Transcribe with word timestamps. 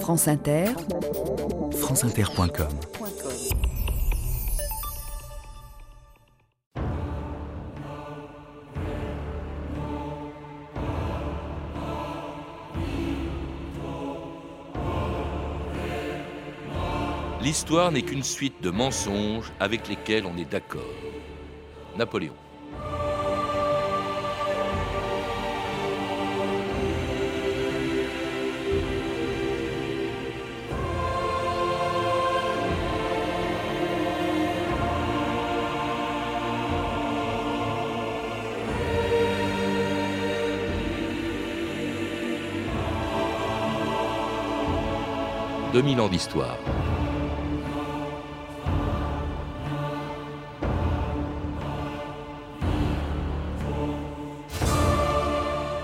France 0.00 0.28
Inter, 0.28 0.66
franceinter.com 1.72 2.68
L'histoire 17.42 17.90
n'est 17.92 18.02
qu'une 18.02 18.22
suite 18.22 18.62
de 18.62 18.70
mensonges 18.70 19.52
avec 19.58 19.88
lesquels 19.88 20.26
on 20.26 20.36
est 20.36 20.50
d'accord. 20.50 20.82
Napoléon. 21.96 22.34
«2000 45.76 46.00
ans 46.00 46.08
d'histoire. 46.08 46.56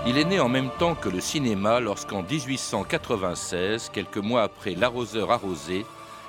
Il 0.07 0.17
est 0.17 0.23
né 0.23 0.39
en 0.39 0.49
même 0.49 0.71
temps 0.79 0.95
que 0.95 1.09
le 1.09 1.21
cinéma 1.21 1.79
lorsqu'en 1.79 2.23
1896, 2.23 3.91
quelques 3.93 4.17
mois 4.17 4.41
après 4.41 4.73
L'arroseur 4.73 5.29
arrosé, 5.29 5.85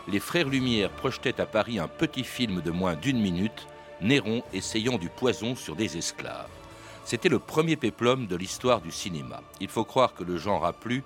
les 0.08 0.20
frères 0.20 0.50
Lumière 0.50 0.90
projetaient 0.90 1.40
à 1.40 1.46
Paris 1.46 1.78
un 1.78 1.88
petit 1.88 2.24
film 2.24 2.60
de 2.60 2.70
moins 2.70 2.96
d'une 2.96 3.18
minute, 3.18 3.66
Néron 4.02 4.42
essayant 4.52 4.98
du 4.98 5.08
poison 5.08 5.56
sur 5.56 5.74
des 5.74 5.96
esclaves. 5.96 6.50
C'était 7.06 7.30
le 7.30 7.38
premier 7.38 7.76
péplum 7.76 8.26
de 8.26 8.36
l'histoire 8.36 8.82
du 8.82 8.90
cinéma. 8.90 9.40
Il 9.58 9.68
faut 9.68 9.84
croire 9.84 10.12
que 10.12 10.22
le 10.22 10.36
genre 10.36 10.66
a 10.66 10.74
plu, 10.74 11.02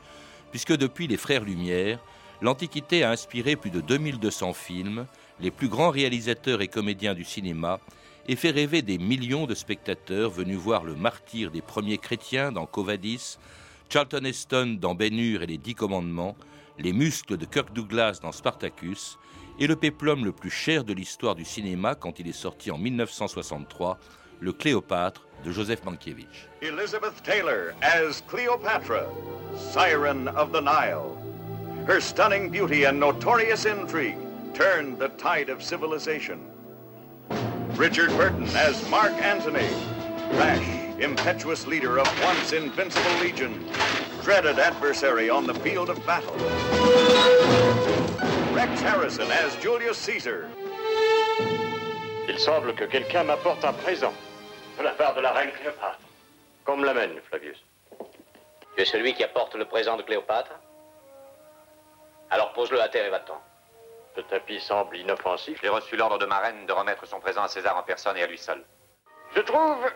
puisque 0.50 0.76
depuis 0.76 1.06
les 1.06 1.18
frères 1.18 1.44
Lumière, 1.44 2.00
l'Antiquité 2.40 3.02
a 3.04 3.10
inspiré 3.10 3.56
plus 3.56 3.70
de 3.70 3.80
2200 3.80 4.52
films, 4.52 5.06
les 5.40 5.50
plus 5.50 5.68
grands 5.68 5.90
réalisateurs 5.90 6.60
et 6.60 6.68
comédiens 6.68 7.14
du 7.14 7.24
cinéma, 7.24 7.80
et 8.28 8.36
fait 8.36 8.50
rêver 8.50 8.82
des 8.82 8.98
millions 8.98 9.46
de 9.46 9.54
spectateurs 9.54 10.30
venus 10.30 10.58
voir 10.58 10.84
le 10.84 10.94
martyr 10.94 11.50
des 11.50 11.62
premiers 11.62 11.98
chrétiens 11.98 12.52
dans 12.52 12.66
Covadis, 12.66 13.38
Charlton 13.88 14.24
Heston 14.24 14.76
dans 14.78 14.94
Ben 14.94 15.18
et 15.18 15.46
les 15.46 15.58
Dix 15.58 15.74
Commandements, 15.74 16.36
les 16.78 16.92
muscles 16.92 17.36
de 17.36 17.46
Kirk 17.46 17.72
Douglas 17.72 18.20
dans 18.22 18.32
Spartacus, 18.32 19.18
et 19.58 19.66
le 19.66 19.76
péplum 19.76 20.24
le 20.24 20.32
plus 20.32 20.50
cher 20.50 20.84
de 20.84 20.92
l'histoire 20.92 21.34
du 21.34 21.44
cinéma 21.44 21.94
quand 21.94 22.20
il 22.20 22.28
est 22.28 22.32
sorti 22.32 22.70
en 22.70 22.78
1963, 22.78 23.98
le 24.40 24.52
Cléopâtre 24.52 25.26
de 25.44 25.50
Joseph 25.50 25.84
Mankiewicz. 25.84 26.48
Elizabeth 26.62 27.22
Taylor 27.24 27.72
as 27.82 28.22
Cleopatra, 28.28 29.06
Siren 29.56 30.28
of 30.36 30.52
the 30.52 30.60
Nile. 30.60 31.37
Her 31.88 32.02
stunning 32.02 32.50
beauty 32.50 32.84
and 32.84 33.00
notorious 33.00 33.64
intrigue 33.64 34.18
turned 34.52 34.98
the 34.98 35.08
tide 35.16 35.48
of 35.48 35.62
civilization. 35.62 36.38
Richard 37.76 38.10
Burton 38.10 38.44
as 38.48 38.86
Mark 38.90 39.12
Antony, 39.12 39.66
rash, 40.36 41.00
impetuous 41.00 41.66
leader 41.66 41.98
of 41.98 42.06
once 42.22 42.52
invincible 42.52 43.18
legion, 43.22 43.64
dreaded 44.22 44.58
adversary 44.58 45.30
on 45.30 45.46
the 45.46 45.54
field 45.54 45.88
of 45.88 45.96
battle. 46.04 46.34
Rex 48.54 48.82
Harrison 48.82 49.30
as 49.30 49.56
Julius 49.56 49.96
Caesar. 49.96 50.46
Il 52.28 52.38
semble 52.38 52.74
que 52.74 52.86
quelqu'un 52.86 53.24
m'apporte 53.24 53.64
un 53.64 53.72
présent 53.72 54.12
de 54.76 54.84
la 54.84 54.92
part 54.92 55.14
de 55.14 55.22
la 55.22 55.32
reine 55.32 55.52
Cléopâtre. 55.58 56.02
Qu'on 56.66 56.76
me 56.76 56.84
l'amène, 56.84 57.18
Flavius. 57.30 57.56
Tu 58.76 58.82
es 58.82 58.84
celui 58.84 59.14
qui 59.14 59.24
apporte 59.24 59.54
le 59.54 59.64
présent 59.64 59.96
de 59.96 60.02
Cléopâtre 60.02 60.52
Alors 62.30 62.52
pose-le 62.52 62.80
à 62.80 62.88
terre 62.88 63.06
et 63.06 63.10
va-t'en. 63.10 63.40
Ce 64.14 64.20
tapis 64.22 64.60
semble 64.60 64.96
inoffensif. 64.96 65.58
J'ai 65.62 65.68
reçu 65.68 65.96
l'ordre 65.96 66.18
de 66.18 66.26
ma 66.26 66.38
reine 66.38 66.66
de 66.66 66.72
remettre 66.72 67.06
son 67.06 67.20
présent 67.20 67.42
à 67.42 67.48
César 67.48 67.76
en 67.76 67.82
personne 67.82 68.16
et 68.16 68.22
à 68.22 68.26
lui 68.26 68.38
seul. 68.38 68.64
Je 69.34 69.40
trouve 69.40 69.90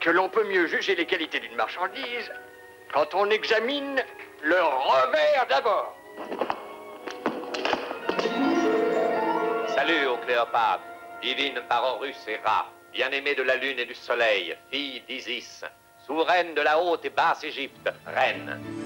que 0.00 0.10
l'on 0.10 0.28
peut 0.28 0.44
mieux 0.44 0.66
juger 0.66 0.94
les 0.94 1.06
qualités 1.06 1.40
d'une 1.40 1.56
marchandise 1.56 2.32
quand 2.92 3.14
on 3.14 3.28
examine 3.30 4.02
le 4.42 4.62
revers 4.62 5.46
d'abord. 5.48 5.96
Salut, 9.68 10.06
ô 10.06 10.16
Cléopâtre, 10.18 10.84
divine 11.20 11.60
par 11.68 11.84
Horus 11.84 12.16
et 12.28 12.38
Ra, 12.44 12.66
bien-aimée 12.92 13.34
de 13.34 13.42
la 13.42 13.56
lune 13.56 13.78
et 13.78 13.84
du 13.84 13.94
soleil, 13.94 14.56
fille 14.70 15.00
d'Isis, 15.08 15.64
souveraine 16.06 16.54
de 16.54 16.62
la 16.62 16.78
haute 16.80 17.04
et 17.04 17.10
basse 17.10 17.44
Égypte, 17.44 17.90
reine. 18.06 18.85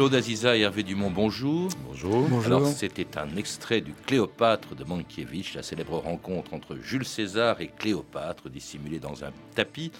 Claude 0.00 0.14
Aziza 0.14 0.56
et 0.56 0.60
Hervé 0.60 0.82
Dumont, 0.82 1.10
bonjour. 1.10 1.68
Bonjour. 1.86 2.26
Alors, 2.46 2.66
c'était 2.66 3.18
un 3.18 3.36
extrait 3.36 3.82
du 3.82 3.92
Cléopâtre 3.92 4.74
de 4.74 4.82
Mankiewicz, 4.82 5.52
la 5.54 5.62
célèbre 5.62 5.98
rencontre 5.98 6.54
entre 6.54 6.74
Jules 6.76 7.04
César 7.04 7.60
et 7.60 7.70
Cléopâtre, 7.78 8.48
dissimulée 8.48 8.98
dans 8.98 9.24
un 9.24 9.30
tapis. 9.54 9.92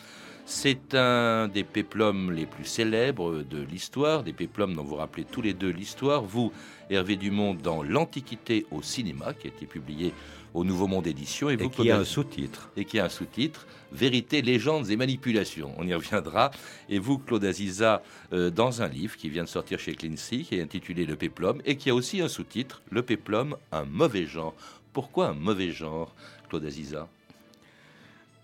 C'est 0.47 0.95
un 0.95 1.49
des 1.49 1.65
péplums 1.65 2.33
les 2.33 2.47
plus 2.47 2.65
célèbres 2.65 3.43
de 3.43 3.61
l'histoire, 3.61 4.23
des 4.23 4.33
péplums 4.33 4.73
dont 4.73 4.85
vous 4.85 4.97
rappelez 4.97 5.27
tous 5.31 5.43
les 5.43 5.53
deux 5.53 5.69
l'histoire. 5.69 6.23
Vous, 6.23 6.51
Hervé 6.89 7.17
Dumont, 7.17 7.53
dans 7.53 7.83
L'Antiquité 7.83 8.65
au 8.71 8.81
cinéma, 8.81 9.35
qui 9.35 9.49
a 9.49 9.51
été 9.51 9.67
publié 9.67 10.15
au 10.55 10.65
Nouveau 10.65 10.87
Monde 10.87 11.09
Édition. 11.09 11.51
Et, 11.51 11.57
vous, 11.57 11.69
qui 11.69 11.91
a 11.91 11.99
un 11.99 12.05
sous-titre. 12.05 12.71
Et 12.75 12.87
qui 12.87 12.99
a 12.99 13.05
un 13.05 13.11
sous-titre, 13.11 13.67
Vérité, 13.93 14.43
légendes 14.43 14.89
et 14.91 14.97
manipulations. 14.97 15.73
On 15.79 15.87
y 15.87 15.95
reviendra. 15.95 16.51
Et 16.89 16.99
vous, 16.99 17.19
Claude 17.19 17.45
Aziza, 17.45 18.03
euh, 18.33 18.51
dans 18.51 18.83
un 18.83 18.89
livre 18.89 19.17
qui 19.17 19.29
vient 19.29 19.45
de 19.45 19.49
sortir 19.49 19.79
chez 19.79 19.95
Clincy, 19.95 20.45
qui 20.45 20.57
est 20.57 20.63
intitulé 20.63 21.05
Le 21.05 21.17
Péplum, 21.17 21.61
et 21.65 21.77
qui 21.77 21.91
a 21.91 21.95
aussi 21.95 22.21
un 22.21 22.29
sous-titre, 22.29 22.83
Le 22.91 23.03
Péplum, 23.03 23.57
un 23.73 23.85
mauvais 23.85 24.27
genre. 24.27 24.55
Pourquoi 24.93 25.29
un 25.29 25.35
mauvais 25.35 25.71
genre, 25.73 26.15
Claude 26.49 26.65
Aziza? 26.65 27.09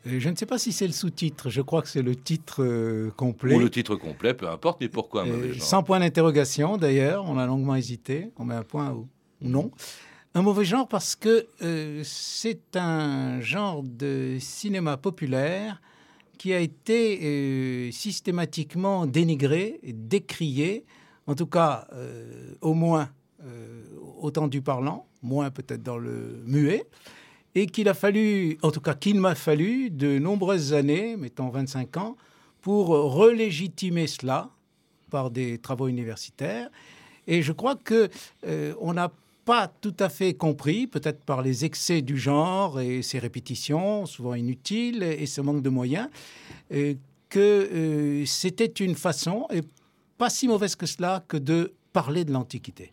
Euh, 0.06 0.18
Je 0.20 0.28
ne 0.28 0.36
sais 0.36 0.46
pas 0.46 0.58
si 0.58 0.72
c'est 0.72 0.86
le 0.86 0.92
sous-titre, 0.92 1.50
je 1.50 1.62
crois 1.62 1.82
que 1.82 1.88
c'est 1.88 2.02
le 2.02 2.14
titre 2.16 2.62
euh, 2.62 3.10
complet. 3.16 3.54
Ou 3.54 3.58
le 3.58 3.70
titre 3.70 3.96
complet, 3.96 4.34
peu 4.34 4.48
importe, 4.48 4.80
mais 4.80 4.88
pourquoi 4.88 5.22
un 5.22 5.26
mauvais 5.26 5.52
genre? 5.52 5.62
Sans 5.62 5.82
point 5.82 6.00
d'interrogation 6.00 6.76
d'ailleurs, 6.76 7.24
on 7.24 7.38
a 7.38 7.46
longuement 7.46 7.74
hésité, 7.76 8.30
on 8.36 8.44
met 8.44 8.54
un 8.54 8.62
point 8.62 8.90
ou 8.92 9.08
non. 9.40 9.70
Un 10.36 10.42
mauvais 10.42 10.66
genre 10.66 10.86
parce 10.86 11.16
que 11.16 11.46
euh, 11.62 12.02
c'est 12.04 12.76
un 12.76 13.40
genre 13.40 13.82
de 13.82 14.36
cinéma 14.38 14.98
populaire 14.98 15.80
qui 16.36 16.52
a 16.52 16.60
été 16.60 17.20
euh, 17.22 17.90
systématiquement 17.90 19.06
dénigré, 19.06 19.80
décrié, 19.82 20.84
en 21.26 21.34
tout 21.34 21.46
cas 21.46 21.88
euh, 21.94 22.52
au 22.60 22.74
moins 22.74 23.08
au 24.18 24.30
temps 24.30 24.48
du 24.48 24.60
parlant, 24.60 25.06
moins 25.22 25.50
peut-être 25.50 25.82
dans 25.82 25.96
le 25.96 26.42
muet, 26.44 26.84
et 27.54 27.66
qu'il 27.66 27.88
a 27.88 27.94
fallu, 27.94 28.58
en 28.60 28.70
tout 28.70 28.82
cas 28.82 28.92
qu'il 28.92 29.18
m'a 29.18 29.34
fallu, 29.34 29.88
de 29.88 30.18
nombreuses 30.18 30.74
années, 30.74 31.16
mettons 31.16 31.48
25 31.48 31.96
ans, 31.96 32.16
pour 32.60 32.88
relégitimer 32.88 34.06
cela 34.06 34.50
par 35.10 35.30
des 35.30 35.56
travaux 35.56 35.88
universitaires. 35.88 36.68
Et 37.26 37.42
je 37.42 37.52
crois 37.52 37.76
que 37.76 38.08
euh, 38.46 38.74
on 38.80 38.94
n'a 38.94 39.10
pas 39.46 39.68
tout 39.68 39.94
à 40.00 40.08
fait 40.08 40.34
compris, 40.34 40.88
peut-être 40.88 41.20
par 41.24 41.40
les 41.40 41.64
excès 41.64 42.02
du 42.02 42.18
genre 42.18 42.80
et 42.80 43.00
ses 43.02 43.20
répétitions, 43.20 44.04
souvent 44.04 44.34
inutiles, 44.34 45.04
et 45.04 45.24
ce 45.26 45.40
manque 45.40 45.62
de 45.62 45.70
moyens, 45.70 46.08
euh, 46.72 46.94
que 47.28 47.38
euh, 47.38 48.26
c'était 48.26 48.66
une 48.66 48.96
façon, 48.96 49.46
et 49.52 49.60
pas 50.18 50.30
si 50.30 50.48
mauvaise 50.48 50.74
que 50.74 50.84
cela, 50.84 51.24
que 51.28 51.36
de 51.36 51.72
parler 51.92 52.24
de 52.24 52.32
l'Antiquité. 52.32 52.92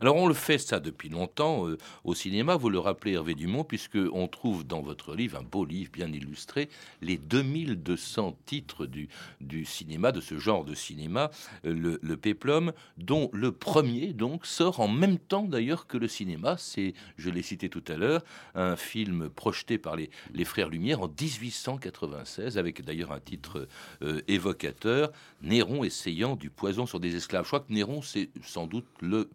Alors 0.00 0.16
on 0.16 0.26
le 0.26 0.34
fait 0.34 0.58
ça 0.58 0.80
depuis 0.80 1.08
longtemps 1.08 1.68
euh, 1.68 1.78
au 2.04 2.14
cinéma, 2.14 2.56
vous 2.56 2.70
le 2.70 2.78
rappelez 2.78 3.12
Hervé 3.12 3.34
Dumont, 3.34 3.64
puisque 3.64 3.98
on 4.12 4.28
trouve 4.28 4.66
dans 4.66 4.80
votre 4.80 5.14
livre, 5.14 5.38
un 5.38 5.42
beau 5.42 5.64
livre 5.64 5.90
bien 5.92 6.12
illustré, 6.12 6.68
les 7.02 7.16
2200 7.16 8.36
titres 8.46 8.86
du, 8.86 9.08
du 9.40 9.64
cinéma, 9.64 10.12
de 10.12 10.20
ce 10.20 10.38
genre 10.38 10.64
de 10.64 10.74
cinéma, 10.74 11.30
euh, 11.64 11.98
le, 12.02 12.16
péplum, 12.16 12.72
dont 12.96 13.30
le 13.32 13.52
premier 13.52 14.12
donc 14.12 14.46
sort 14.46 14.80
en 14.80 14.88
même 14.88 15.18
temps 15.18 15.44
d'ailleurs 15.44 15.86
que 15.86 15.96
le 15.96 16.08
cinéma. 16.08 16.56
C'est, 16.58 16.94
je 17.16 17.30
l'ai 17.30 17.42
cité 17.42 17.68
tout 17.68 17.84
à 17.88 17.96
l'heure, 17.96 18.22
un 18.54 18.76
film 18.76 19.28
projeté 19.28 19.78
par 19.78 19.96
les, 19.96 20.10
les 20.32 20.44
frères 20.44 20.68
Lumière 20.68 21.02
en 21.02 21.08
1896, 21.08 22.58
avec 22.58 22.84
d'ailleurs 22.84 23.12
un 23.12 23.20
titre 23.20 23.68
euh, 24.02 24.20
évocateur, 24.28 25.12
Néron 25.42 25.84
essayant 25.84 26.36
du 26.36 26.50
poison 26.50 26.86
sur 26.86 27.00
des 27.00 27.16
esclaves. 27.16 27.44
Je 27.44 27.48
crois 27.48 27.60
que 27.60 27.72
Néron, 27.72 28.02
c'est 28.02 28.30
sans 28.42 28.66
doute 28.66 28.86
le 29.00 29.30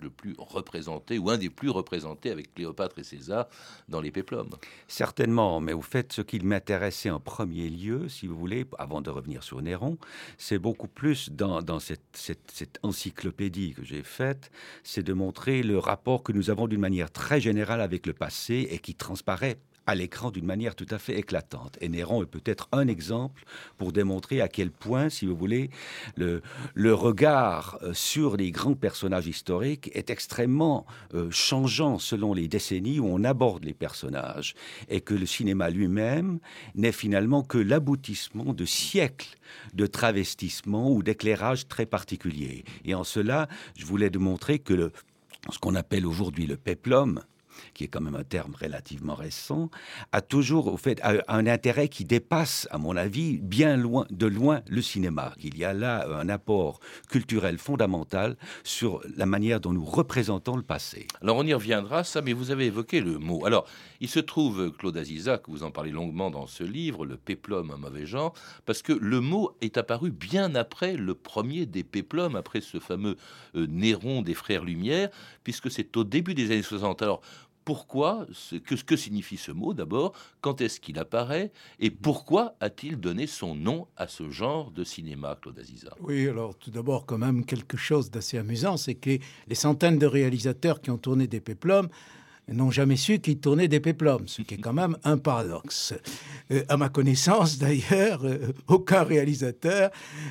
le 0.00 0.10
plus 0.10 0.34
représenté, 0.38 1.18
ou 1.18 1.30
un 1.30 1.38
des 1.38 1.50
plus 1.50 1.70
représentés 1.70 2.30
avec 2.30 2.54
Cléopâtre 2.54 2.98
et 2.98 3.04
César 3.04 3.46
dans 3.88 4.00
les 4.00 4.10
péplums. 4.10 4.50
Certainement, 4.88 5.60
mais 5.60 5.72
au 5.72 5.82
fait, 5.82 6.12
ce 6.12 6.22
qui 6.22 6.40
m'intéressait 6.40 7.10
en 7.10 7.20
premier 7.20 7.68
lieu, 7.68 8.08
si 8.08 8.26
vous 8.26 8.36
voulez, 8.36 8.66
avant 8.78 9.00
de 9.00 9.10
revenir 9.10 9.42
sur 9.42 9.60
Néron, 9.62 9.98
c'est 10.38 10.58
beaucoup 10.58 10.88
plus 10.88 11.30
dans, 11.30 11.62
cette, 11.78 12.78
encyclopédie 12.82 13.74
que 13.74 13.84
j'ai 13.84 14.02
faite, 14.02 14.50
c'est 14.82 15.02
de 15.02 15.12
montrer 15.12 15.62
le 15.62 15.78
rapport 15.78 16.22
que 16.22 16.32
nous 16.32 16.50
avons 16.50 16.66
d'une 16.66 16.80
manière 16.80 17.10
très 17.10 17.40
générale 17.40 17.80
avec 17.80 18.06
le 18.06 18.12
passé 18.12 18.68
et 18.70 18.78
qui 18.78 18.94
transparaît 18.94 19.58
à 19.86 19.94
l'écran 19.94 20.30
d'une 20.30 20.46
manière 20.46 20.74
tout 20.74 20.86
à 20.90 20.98
fait 20.98 21.18
éclatante. 21.18 21.76
Et 21.80 21.88
Néron 21.88 22.22
est 22.22 22.26
peut-être 22.26 22.68
un 22.72 22.88
exemple 22.88 23.44
pour 23.78 23.92
démontrer 23.92 24.40
à 24.40 24.48
quel 24.48 24.70
point, 24.70 25.08
si 25.08 25.26
vous 25.26 25.36
voulez, 25.36 25.70
le, 26.16 26.42
regard 26.94 27.78
euh, 27.82 27.94
sur 27.94 28.36
les 28.36 28.50
grands 28.50 28.74
personnages 28.74 29.26
historiques 29.26 29.90
est 29.94 30.10
extrêmement 30.10 30.86
euh, 31.14 31.30
changeant 31.30 31.98
selon 31.98 32.34
les 32.34 32.48
décennies 32.48 33.00
où 33.00 33.06
on 33.06 33.24
aborde 33.24 33.64
les 33.64 33.74
personnages 33.74 34.54
et 34.88 35.00
que 35.00 35.14
le 35.14 35.26
cinéma 35.26 35.70
lui-même 35.70 36.38
n'est 36.74 36.92
finalement 36.92 37.42
que 37.42 37.58
l'aboutissement 37.58 38.52
de 38.52 38.64
siècles 38.64 39.36
de 39.74 39.86
travestissement 39.86 40.90
ou 40.90 41.02
d'éclairage 41.02 41.68
très 41.68 41.86
particuliers. 41.86 42.64
Et 42.84 42.94
en 42.94 43.04
cela, 43.04 43.48
je 43.76 43.84
voulais 43.84 44.10
démontrer 44.10 44.58
que 44.58 44.92
ce 45.50 45.58
qu'on 45.58 45.74
appelle 45.74 46.06
aujourd'hui 46.06 46.46
le 46.46 46.56
peplum, 46.56 47.20
qui 47.74 47.84
est 47.84 47.88
quand 47.88 48.00
même 48.00 48.16
un 48.16 48.24
terme 48.24 48.54
relativement 48.60 49.14
récent, 49.14 49.70
a 50.12 50.20
toujours 50.20 50.66
au 50.66 50.76
fait 50.76 51.00
un 51.02 51.46
intérêt 51.46 51.88
qui 51.88 52.04
dépasse, 52.04 52.68
à 52.70 52.78
mon 52.78 52.96
avis, 52.96 53.38
bien 53.38 53.76
loin 53.76 54.06
de 54.10 54.26
loin 54.26 54.62
le 54.68 54.82
cinéma. 54.82 55.34
Il 55.42 55.56
y 55.56 55.64
a 55.64 55.72
là 55.72 56.06
un 56.18 56.28
apport 56.28 56.80
culturel 57.08 57.58
fondamental 57.58 58.36
sur 58.64 59.00
la 59.16 59.26
manière 59.26 59.60
dont 59.60 59.72
nous 59.72 59.84
représentons 59.84 60.56
le 60.56 60.62
passé. 60.62 61.06
Alors 61.20 61.36
on 61.36 61.46
y 61.46 61.54
reviendra, 61.54 62.04
ça, 62.04 62.22
mais 62.22 62.32
vous 62.32 62.50
avez 62.50 62.66
évoqué 62.66 63.00
le 63.00 63.18
mot. 63.18 63.44
Alors 63.46 63.66
il 64.00 64.08
se 64.08 64.20
trouve, 64.20 64.72
Claude 64.72 64.96
Aziza, 64.96 65.38
que 65.38 65.50
vous 65.50 65.62
en 65.62 65.70
parlez 65.70 65.90
longuement 65.90 66.30
dans 66.30 66.46
ce 66.46 66.64
livre, 66.64 67.06
le 67.06 67.16
péplum, 67.16 67.70
un 67.70 67.76
mauvais 67.76 68.06
genre, 68.06 68.34
parce 68.66 68.82
que 68.82 68.92
le 68.92 69.20
mot 69.20 69.56
est 69.60 69.76
apparu 69.78 70.10
bien 70.10 70.54
après 70.54 70.96
le 70.96 71.14
premier 71.14 71.66
des 71.66 71.84
péplums, 71.84 72.36
après 72.36 72.60
ce 72.60 72.80
fameux 72.80 73.16
euh, 73.54 73.66
Néron 73.68 74.22
des 74.22 74.34
Frères 74.34 74.64
Lumière, 74.64 75.08
puisque 75.44 75.70
c'est 75.70 75.96
au 75.96 76.04
début 76.04 76.34
des 76.34 76.46
années 76.46 76.62
60. 76.62 77.02
Alors 77.02 77.22
pourquoi, 77.64 78.26
que, 78.64 78.74
que 78.74 78.96
signifie 78.96 79.36
ce 79.36 79.52
mot 79.52 79.74
d'abord, 79.74 80.12
quand 80.40 80.60
est-ce 80.60 80.80
qu'il 80.80 80.98
apparaît 80.98 81.50
et 81.78 81.90
pourquoi 81.90 82.54
a-t-il 82.60 82.96
donné 82.96 83.26
son 83.26 83.54
nom 83.54 83.86
à 83.96 84.08
ce 84.08 84.30
genre 84.30 84.70
de 84.70 84.84
cinéma, 84.84 85.38
Claude 85.40 85.58
Aziza? 85.58 85.94
Oui, 86.00 86.28
alors 86.28 86.56
tout 86.56 86.70
d'abord 86.70 87.06
quand 87.06 87.18
même 87.18 87.44
quelque 87.44 87.76
chose 87.76 88.10
d'assez 88.10 88.38
amusant, 88.38 88.76
c'est 88.76 88.94
que 88.94 89.18
les 89.48 89.54
centaines 89.54 89.98
de 89.98 90.06
réalisateurs 90.06 90.80
qui 90.80 90.90
ont 90.90 90.98
tourné 90.98 91.26
des 91.26 91.40
péplums 91.40 91.88
n'ont 92.48 92.70
jamais 92.70 92.96
su 92.96 93.20
qu'ils 93.20 93.38
tournaient 93.38 93.68
des 93.68 93.80
péplums, 93.80 94.26
ce 94.26 94.42
qui 94.42 94.54
est 94.54 94.58
quand 94.58 94.72
même 94.72 94.96
un 95.04 95.16
paradoxe. 95.16 95.94
Euh, 96.50 96.64
à 96.68 96.76
ma 96.76 96.88
connaissance, 96.88 97.58
d'ailleurs, 97.58 98.24
euh, 98.24 98.52
aucun 98.66 99.04
réalisateur 99.04 99.90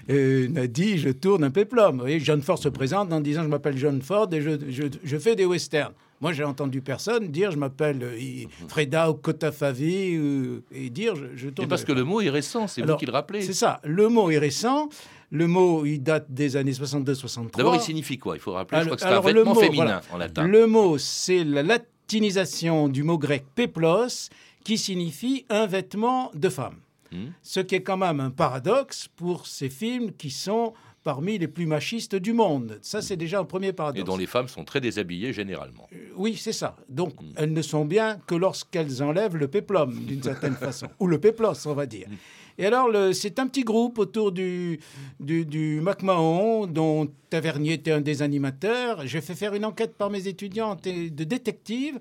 euh, 0.10 0.48
n'a 0.50 0.68
dit 0.68 0.98
je 0.98 1.10
tourne 1.10 1.44
un 1.44 1.52
péplum. 1.52 1.94
Vous 1.94 2.02
voyez, 2.02 2.20
John 2.20 2.42
Ford 2.42 2.58
se 2.58 2.70
présente 2.70 3.14
en 3.14 3.22
disant 3.22 3.44
je 3.44 3.48
m'appelle 3.48 3.78
John 3.78 4.02
Ford 4.02 4.28
et 4.34 4.42
je, 4.42 4.90
je 5.04 5.18
fais 5.18 5.36
des 5.36 5.46
westerns. 5.46 5.94
Moi, 6.22 6.34
j'ai 6.34 6.44
entendu 6.44 6.82
personne 6.82 7.28
dire 7.28 7.52
je 7.52 7.58
m'appelle 7.58 8.04
euh, 8.04 8.46
Freda 8.68 9.10
ou 9.10 9.16
Kotafavi 9.16 10.16
euh, 10.16 10.64
et 10.72 10.90
dire 10.90 11.16
je, 11.16 11.26
je 11.36 11.50
tourne. 11.50 11.68
parce 11.68 11.84
que 11.84 11.92
le 11.92 12.04
mot 12.04 12.22
est 12.22 12.30
récent, 12.30 12.68
c'est 12.68 12.84
vous 12.84 12.96
qui 12.96 13.08
le 13.08 13.12
rappelez. 13.12 13.42
C'est 13.42 13.54
ça, 13.54 13.80
le 13.84 14.08
mot 14.08 14.30
est 14.30 14.38
récent. 14.38 14.90
Le 15.34 15.48
mot, 15.48 15.86
il 15.86 16.04
date 16.04 16.26
des 16.30 16.58
années 16.58 16.74
62-63. 16.74 17.56
D'abord, 17.56 17.76
il 17.76 17.82
signifie 17.82 18.18
quoi? 18.18 18.36
Il 18.36 18.42
faut 18.42 18.52
rappeler, 18.52 18.80
je 18.80 18.86
crois 18.86 18.98
que 18.98 19.02
c'est 19.02 19.08
un 19.08 19.22
vêtement 19.22 19.56
féminin 19.56 20.02
en 20.12 20.18
latin. 20.18 20.46
Le 20.46 20.68
mot, 20.68 20.98
c'est 20.98 21.46
la 21.46 21.64
latinisation 21.64 22.90
du 22.90 23.04
mot 23.04 23.18
grec 23.18 23.46
peplos, 23.56 24.30
qui 24.66 24.78
signifie 24.78 25.46
un 25.50 25.68
vêtement 25.68 26.32
de 26.36 26.50
femme. 26.50 26.76
Hmm. 27.14 27.30
Ce 27.44 27.62
qui 27.62 27.76
est 27.76 27.82
quand 27.82 27.98
même 27.98 28.20
un 28.20 28.30
paradoxe 28.30 29.08
pour 29.16 29.48
ces 29.48 29.70
films 29.70 30.12
qui 30.12 30.30
sont 30.30 30.74
parmi 31.04 31.38
les 31.38 31.48
plus 31.48 31.66
machistes 31.66 32.16
du 32.16 32.34
monde. 32.34 32.80
Ça, 32.82 33.02
c'est 33.02 33.18
déjà 33.18 33.40
un 33.40 33.46
premier 33.46 33.74
paradoxe. 33.74 34.02
Et 34.02 34.06
dont 34.06 34.18
les 34.18 34.28
femmes 34.28 34.48
sont 34.48 34.64
très 34.64 34.82
déshabillées 34.82 35.34
généralement. 35.34 35.88
Oui, 36.16 36.36
c'est 36.38 36.54
ça. 36.54 36.76
Donc, 36.90 37.22
mm. 37.22 37.34
elles 37.38 37.54
ne 37.54 37.62
sont 37.62 37.86
bien 37.86 38.20
que 38.28 38.36
lorsqu'elles 38.36 39.02
enlèvent 39.02 39.38
le 39.38 39.48
péplum, 39.48 39.94
d'une 40.06 40.24
certaine 40.24 40.56
façon. 40.68 40.88
Ou 41.00 41.08
le 41.08 41.20
péplos, 41.20 41.68
on 41.68 41.74
va 41.74 41.86
dire. 41.86 42.08
Mm. 42.10 42.16
Et 42.58 42.66
alors, 42.66 42.90
c'est 43.14 43.40
un 43.40 43.48
petit 43.48 43.64
groupe 43.64 43.98
autour 43.98 44.32
du, 44.32 44.80
du, 45.20 45.46
du 45.46 45.80
MacMahon, 45.82 46.68
dont 46.68 47.08
Tavernier 47.30 47.74
était 47.74 47.92
un 47.92 48.02
des 48.02 48.22
animateurs. 48.22 49.08
J'ai 49.08 49.22
fait 49.22 49.36
faire 49.36 49.56
une 49.56 49.66
enquête 49.66 49.96
par 49.96 50.10
mes 50.10 50.28
étudiantes 50.28 50.84
de 50.84 51.24
détectives 51.24 51.98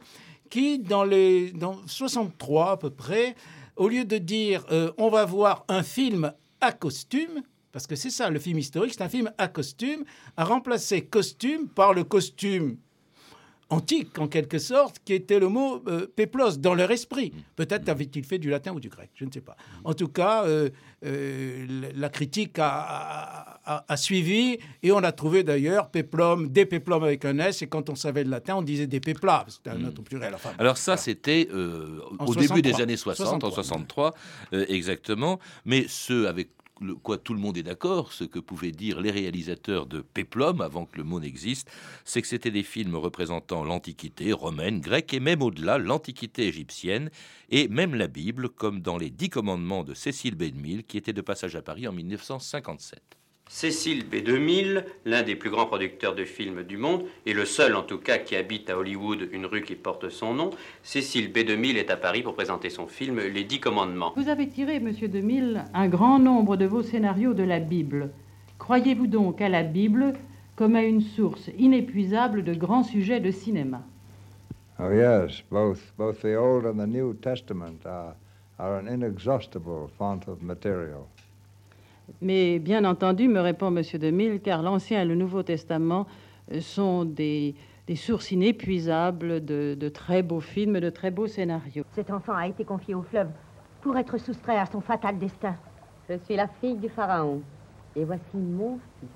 qui, 0.51 0.81
dans, 0.81 1.05
les, 1.05 1.53
dans 1.53 1.79
63 1.87 2.73
à 2.73 2.77
peu 2.77 2.91
près, 2.91 3.37
au 3.77 3.89
lieu 3.89 4.05
de 4.05 4.19
dire 4.19 4.67
euh, 4.71 4.93
on 4.99 5.09
va 5.09 5.25
voir 5.25 5.65
un 5.69 5.83
film 5.83 6.33
à 6.61 6.73
costume, 6.73 7.43
parce 7.73 7.87
que 7.87 7.97
c'est 7.97 8.11
ça, 8.11 8.29
le 8.29 8.39
film 8.39 8.59
historique, 8.59 8.93
c'est 8.95 9.05
un 9.05 9.09
film 9.09 9.33
à 9.39 9.49
costume, 9.49 10.05
à 10.37 10.45
remplacer 10.45 11.03
costume 11.03 11.69
par 11.69 11.95
le 11.95 12.05
costume 12.05 12.77
antique, 13.71 14.19
en 14.19 14.29
quelque 14.29 14.59
sorte, 14.59 15.01
qui 15.05 15.15
était 15.15 15.39
le 15.39 15.49
mot 15.49 15.83
euh, 15.87 16.07
péplos 16.07 16.59
dans 16.59 16.75
leur 16.75 16.91
esprit. 16.91 17.33
Peut-être 17.57 17.89
avait-il 17.89 18.25
fait 18.25 18.39
du 18.39 18.51
latin 18.51 18.73
ou 18.73 18.81
du 18.81 18.89
grec, 18.89 19.11
je 19.15 19.25
ne 19.25 19.31
sais 19.33 19.41
pas. 19.41 19.57
En 19.85 19.95
tout 19.95 20.09
cas, 20.09 20.45
euh, 20.45 20.69
euh, 21.05 21.67
la 21.95 22.09
critique 22.09 22.57
a, 22.59 23.47
suivi 23.97 24.59
et 24.83 24.91
on 24.91 24.99
a 24.99 25.13
trouvé 25.13 25.45
d'ailleurs 25.45 25.91
péplum, 25.91 26.49
des 26.49 26.67
péplums 26.67 27.05
avec 27.05 27.25
un 27.25 27.39
S, 27.39 27.63
et 27.63 27.69
quand 27.69 27.89
on 27.89 27.95
savait 27.95 28.25
le 28.25 28.31
latin, 28.31 28.57
on 28.57 28.63
disait 28.63 28.89
des 28.89 29.01
péplas, 29.01 29.45
c'était 29.49 29.71
un 29.71 29.85
autre 29.85 30.03
pluriel. 30.03 30.35
Alors 30.59 30.77
ça, 30.77 30.97
c'était 30.97 31.49
au 32.19 32.35
début 32.35 32.63
des 32.63 32.81
années 32.81 32.97
60, 32.97 33.45
en 33.45 33.51
63, 33.51 34.15
exactement, 34.53 35.39
mais 35.65 35.87
ceux 35.89 36.27
avec 36.27 36.49
quoi 37.03 37.19
tout 37.19 37.35
le 37.35 37.41
monde 37.41 37.57
est 37.57 37.63
d'accord, 37.63 38.13
ce 38.13 38.25
que 38.25 38.39
pouvaient 38.39 38.73
dire 38.73 39.01
les 39.01 39.11
réalisateurs 39.11 39.87
de 39.87 40.01
Péplum 40.01 40.61
avant 40.61 40.87
que 40.87 40.97
le 40.97 41.05
mot 41.05 41.21
n'existe, 41.21 41.71
c'est 42.05 42.23
que 42.23 42.29
c'était 42.29 42.51
des 42.51 42.63
films 42.63 42.97
représentant 42.97 43.65
l'Antiquité 43.65 44.33
romaine, 44.33 44.81
grecque 44.81 45.15
et 45.15 45.21
même 45.21 45.43
au-delà 45.43 45.79
l'Antiquité 45.79 46.47
égyptienne 46.47 47.11
et 47.51 47.69
même 47.69 47.95
la 47.95 48.07
Bible, 48.07 48.49
comme 48.49 48.81
dans 48.81 48.99
les 48.99 49.11
Dix 49.11 49.29
Commandements 49.29 49.85
de 49.85 49.95
Cécile 49.95 50.35
B. 50.35 50.83
qui 50.87 50.97
était 50.97 51.13
de 51.13 51.21
passage 51.21 51.57
à 51.57 51.63
Paris 51.63 51.87
en 51.87 51.93
1957. 51.93 53.20
Cécile 53.53 54.05
B2000, 54.09 54.85
l'un 55.07 55.25
des 55.25 55.35
plus 55.35 55.51
grands 55.51 55.67
producteurs 55.67 56.15
de 56.15 56.25
films 56.25 56.63
du 56.63 56.77
monde, 56.77 57.03
et 57.27 57.33
le 57.33 57.45
seul 57.45 57.75
en 57.75 57.83
tout 57.83 57.99
cas 57.99 58.19
qui 58.19 58.37
habite 58.37 58.71
à 58.71 58.79
Hollywood 58.79 59.29
une 59.33 59.45
rue 59.45 59.63
qui 59.63 59.75
porte 59.75 60.09
son 60.09 60.35
nom, 60.35 60.51
Cécile 60.85 61.33
B2000 61.33 61.77
est 61.77 61.91
à 61.91 61.97
Paris 61.97 62.23
pour 62.23 62.35
présenter 62.35 62.71
son 62.71 62.87
film 62.87 63.19
Les 63.19 63.43
Dix 63.43 63.59
Commandements. 63.59 64.13
Vous 64.15 64.29
avez 64.29 64.49
tiré, 64.49 64.79
monsieur 64.79 65.09
2000, 65.09 65.65
un 65.75 65.89
grand 65.89 66.21
nombre 66.21 66.57
de 66.57 66.65
vos 66.65 66.85
scénarios 66.85 67.35
de 67.35 67.43
la 67.43 67.59
Bible. 67.59 68.11
Croyez-vous 68.61 69.09
donc 69.09 69.41
à 69.41 69.49
la 69.49 69.65
Bible 69.65 70.13
comme 70.55 70.77
à 70.77 70.85
une 70.85 71.01
source 71.01 71.51
inépuisable 71.59 72.45
de 72.45 72.55
grands 72.55 72.85
sujets 72.85 73.19
de 73.19 73.33
cinéma? 73.33 73.83
Oh 74.79 74.93
yes, 74.93 75.43
both, 75.51 75.93
both 75.99 76.21
the 76.21 76.37
Old 76.37 76.67
and 76.67 76.79
the 76.81 76.87
New 76.87 77.15
Testament 77.15 77.85
are, 77.85 78.15
are 78.61 78.79
an 78.79 78.87
inexhaustible 78.87 79.91
font 79.99 80.29
of 80.29 80.41
material. 80.41 81.09
Mais 82.21 82.59
bien 82.59 82.85
entendu, 82.85 83.29
me 83.29 83.41
répond 83.41 83.75
M. 83.75 83.83
Demille, 83.99 84.41
car 84.41 84.63
l'Ancien 84.63 85.03
et 85.03 85.05
le 85.05 85.15
Nouveau 85.15 85.43
Testament 85.43 86.07
euh, 86.53 86.61
sont 86.61 87.05
des, 87.05 87.55
sources 87.97 88.31
inépuisables 88.31 89.45
de, 89.45 89.75
de, 89.79 89.89
très 89.89 90.23
beaux 90.23 90.41
films, 90.41 90.81
de 90.81 90.91
très 90.91 91.11
beaux 91.11 91.27
scénarios. 91.27 91.85
Cet 91.93 92.11
enfant 92.11 92.35
a 92.35 92.47
été 92.47 92.65
confié 92.65 92.95
au 92.95 93.03
fleuve 93.03 93.29
pour 93.81 93.97
être 93.97 94.19
soustrait 94.19 94.59
à 94.59 94.67
son 94.67 94.81
fatal 94.81 95.19
destin. 95.19 95.55
Je 96.09 96.17
suis 96.19 96.37
la 96.37 96.49
fille 96.61 96.77
du 96.77 96.89
Pharaon, 96.89 97.41
et 97.97 98.05
voici 98.05 98.37
mon 98.37 98.79
fils. 98.99 99.09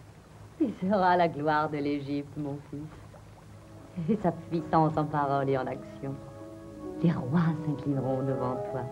Il 0.61 0.89
sera 0.89 1.17
la 1.17 1.29
gloire 1.29 1.69
de 1.69 1.79
l'Égypte, 1.79 2.37
mon 2.37 2.59
fils. 2.71 4.11
Et 4.11 4.17
sa 4.17 4.33
puissance 4.33 4.97
en 4.97 5.05
parole 5.05 5.49
et 5.49 5.59
en 5.59 5.67
action. 5.67 6.15
Les 7.03 7.13
rois 7.13 7.53
s'inclineront 7.65 8.23
devant 8.23 8.57
toi. 8.71 8.83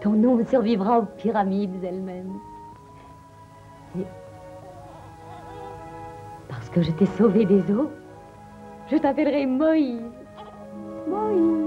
Ton 0.00 0.12
nom 0.12 0.44
survivra 0.46 0.98
aux 0.98 1.06
pyramides 1.18 1.84
elles-mêmes. 1.84 2.32
Parce 6.48 6.68
que 6.70 6.82
je 6.82 6.90
t'ai 6.92 7.06
sauvé 7.06 7.44
des 7.44 7.72
eaux, 7.72 7.90
je 8.90 8.96
t'appellerai 8.96 9.46
Moïse. 9.46 10.02
Moïse. 11.08 11.62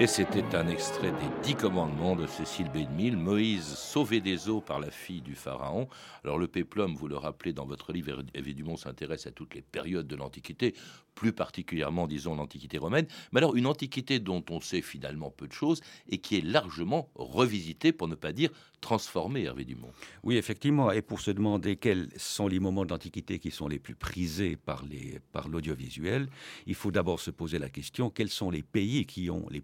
Et 0.00 0.06
c'était 0.06 0.56
un 0.56 0.66
extrait 0.68 1.10
des 1.10 1.42
Dix 1.42 1.54
Commandements 1.54 2.16
de 2.16 2.26
Cécile 2.26 2.70
Bédemille, 2.70 3.16
Moïse 3.16 3.66
sauvé 3.66 4.22
des 4.22 4.48
eaux 4.48 4.62
par 4.62 4.80
la 4.80 4.90
fille 4.90 5.20
du 5.20 5.34
Pharaon. 5.34 5.88
Alors 6.24 6.38
le 6.38 6.46
péplum, 6.46 6.94
vous 6.94 7.06
le 7.06 7.18
rappelez 7.18 7.52
dans 7.52 7.66
votre 7.66 7.92
livre, 7.92 8.22
Dumont 8.32 8.78
s'intéresse 8.78 9.26
à 9.26 9.30
toutes 9.30 9.54
les 9.54 9.60
périodes 9.60 10.06
de 10.06 10.16
l'Antiquité, 10.16 10.74
plus 11.20 11.32
particulièrement, 11.34 12.06
disons, 12.06 12.34
l'Antiquité 12.34 12.78
romaine, 12.78 13.06
mais 13.30 13.40
alors 13.40 13.54
une 13.54 13.66
Antiquité 13.66 14.20
dont 14.20 14.42
on 14.48 14.58
sait 14.58 14.80
finalement 14.80 15.30
peu 15.30 15.46
de 15.46 15.52
choses 15.52 15.82
et 16.08 16.16
qui 16.16 16.38
est 16.38 16.40
largement 16.40 17.10
revisitée, 17.14 17.92
pour 17.92 18.08
ne 18.08 18.14
pas 18.14 18.32
dire 18.32 18.50
transformée, 18.80 19.42
Hervé 19.42 19.66
Dumont. 19.66 19.92
Oui, 20.22 20.38
effectivement, 20.38 20.90
et 20.90 21.02
pour 21.02 21.20
se 21.20 21.30
demander 21.30 21.76
quels 21.76 22.08
sont 22.16 22.48
les 22.48 22.58
moments 22.58 22.86
d'Antiquité 22.86 23.38
qui 23.38 23.50
sont 23.50 23.68
les 23.68 23.78
plus 23.78 23.94
prisés 23.94 24.56
par, 24.56 24.82
les, 24.86 25.20
par 25.32 25.48
l'audiovisuel, 25.48 26.28
il 26.66 26.74
faut 26.74 26.90
d'abord 26.90 27.20
se 27.20 27.30
poser 27.30 27.58
la 27.58 27.68
question, 27.68 28.08
quels 28.08 28.30
sont 28.30 28.50
les 28.50 28.62
pays 28.62 29.04
qui 29.04 29.28
ont, 29.28 29.46
les 29.50 29.62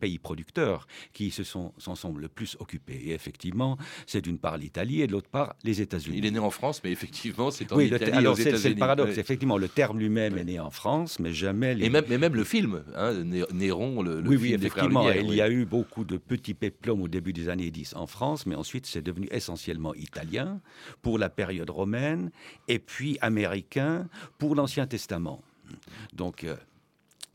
pays 0.00 0.18
producteurs 0.18 0.86
qui 1.12 1.30
se 1.30 1.44
sont, 1.44 1.74
s'en 1.76 1.94
sont 1.94 2.14
le 2.14 2.28
plus 2.28 2.56
occupés? 2.60 3.00
Et 3.04 3.12
effectivement, 3.12 3.76
c'est 4.06 4.22
d'une 4.22 4.38
part 4.38 4.56
l'Italie 4.56 5.02
et 5.02 5.06
de 5.06 5.12
l'autre 5.12 5.28
part 5.28 5.54
les 5.62 5.82
États-Unis. 5.82 6.16
Il 6.16 6.24
est 6.24 6.30
né 6.30 6.38
en 6.38 6.50
France, 6.50 6.80
mais 6.82 6.90
effectivement, 6.90 7.50
c'est 7.50 7.70
en 7.70 7.76
oui, 7.76 7.88
Italie 7.88 8.12
le, 8.12 8.16
alors, 8.16 8.36
c'est, 8.38 8.56
c'est 8.56 8.70
le 8.70 8.76
paradoxe. 8.76 9.18
Effectivement, 9.18 9.58
le 9.58 9.68
terme 9.68 9.98
lui-même 9.98 10.38
est 10.38 10.44
né 10.44 10.58
en 10.58 10.70
France, 10.70 10.93
mais 11.18 11.32
jamais. 11.32 11.74
Les... 11.74 11.86
Et 11.86 11.90
même, 11.90 12.04
mais 12.08 12.18
même 12.18 12.34
le 12.34 12.44
film, 12.44 12.84
hein, 12.94 13.12
Néron, 13.52 14.02
le, 14.02 14.20
le 14.20 14.28
oui, 14.28 14.36
film 14.38 14.42
oui, 14.42 14.54
effectivement. 14.54 15.06
Lumière, 15.08 15.22
il 15.22 15.30
oui. 15.30 15.36
y 15.36 15.40
a 15.40 15.50
eu 15.50 15.64
beaucoup 15.64 16.04
de 16.04 16.16
petits 16.16 16.54
péplums 16.54 17.02
au 17.02 17.08
début 17.08 17.32
des 17.32 17.48
années 17.48 17.70
10 17.70 17.94
en 17.96 18.06
France, 18.06 18.46
mais 18.46 18.54
ensuite 18.54 18.86
c'est 18.86 19.02
devenu 19.02 19.28
essentiellement 19.30 19.94
italien 19.94 20.60
pour 21.02 21.18
la 21.18 21.28
période 21.28 21.70
romaine 21.70 22.30
et 22.68 22.78
puis 22.78 23.18
américain 23.20 24.08
pour 24.38 24.54
l'Ancien 24.54 24.86
Testament. 24.86 25.42
Donc. 26.14 26.44
euh, 26.44 26.56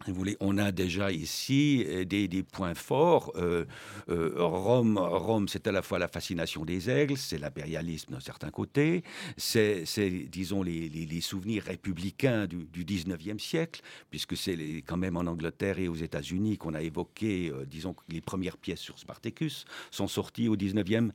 voulez, 0.08 0.38
on 0.39 0.58
a 0.58 0.72
déjà 0.72 1.12
ici 1.12 1.86
euh, 1.88 2.06
des, 2.06 2.44
points 2.44 2.74
forts. 2.74 3.32
Euh, 3.36 3.65
euh, 4.10 4.34
Rome, 4.38 4.98
Rome 4.98 5.48
c'est 5.48 5.68
à 5.68 5.72
la 5.72 5.82
fois 5.82 6.00
la 6.00 6.08
fascination 6.08 6.65
des 6.65 6.89
aigles, 6.89 7.18
c'est 7.18 7.38
l'impérialisme 7.38 8.13
d'un 8.13 8.20
certain 8.20 8.50
côté, 8.50 9.03
c'est, 9.38 9.84
disons, 10.32 10.63
les, 10.63 11.22
souvenirs 11.22 11.63
républicains 11.63 12.48
du, 12.48 12.65
du 12.65 12.86
19e 12.86 13.39
siècle, 13.39 13.82
puisque 14.10 14.38
c'est 14.38 14.84
quand 14.86 14.98
même 14.98 15.18
en 15.18 15.22
Angleterre 15.22 15.79
et 15.79 15.88
aux 15.88 15.96
États-Unis 15.96 16.58
qu'on 16.58 16.74
a 16.74 16.82
évoqué, 16.82 17.51
disons, 17.68 17.96
les 18.08 18.22
premières 18.22 18.58
pièces 18.58 18.79
sur 18.79 18.98
Spartacus 18.98 19.65
sont 19.91 20.08
sorties 20.08 20.48
au 20.48 20.56
19e. 20.56 21.12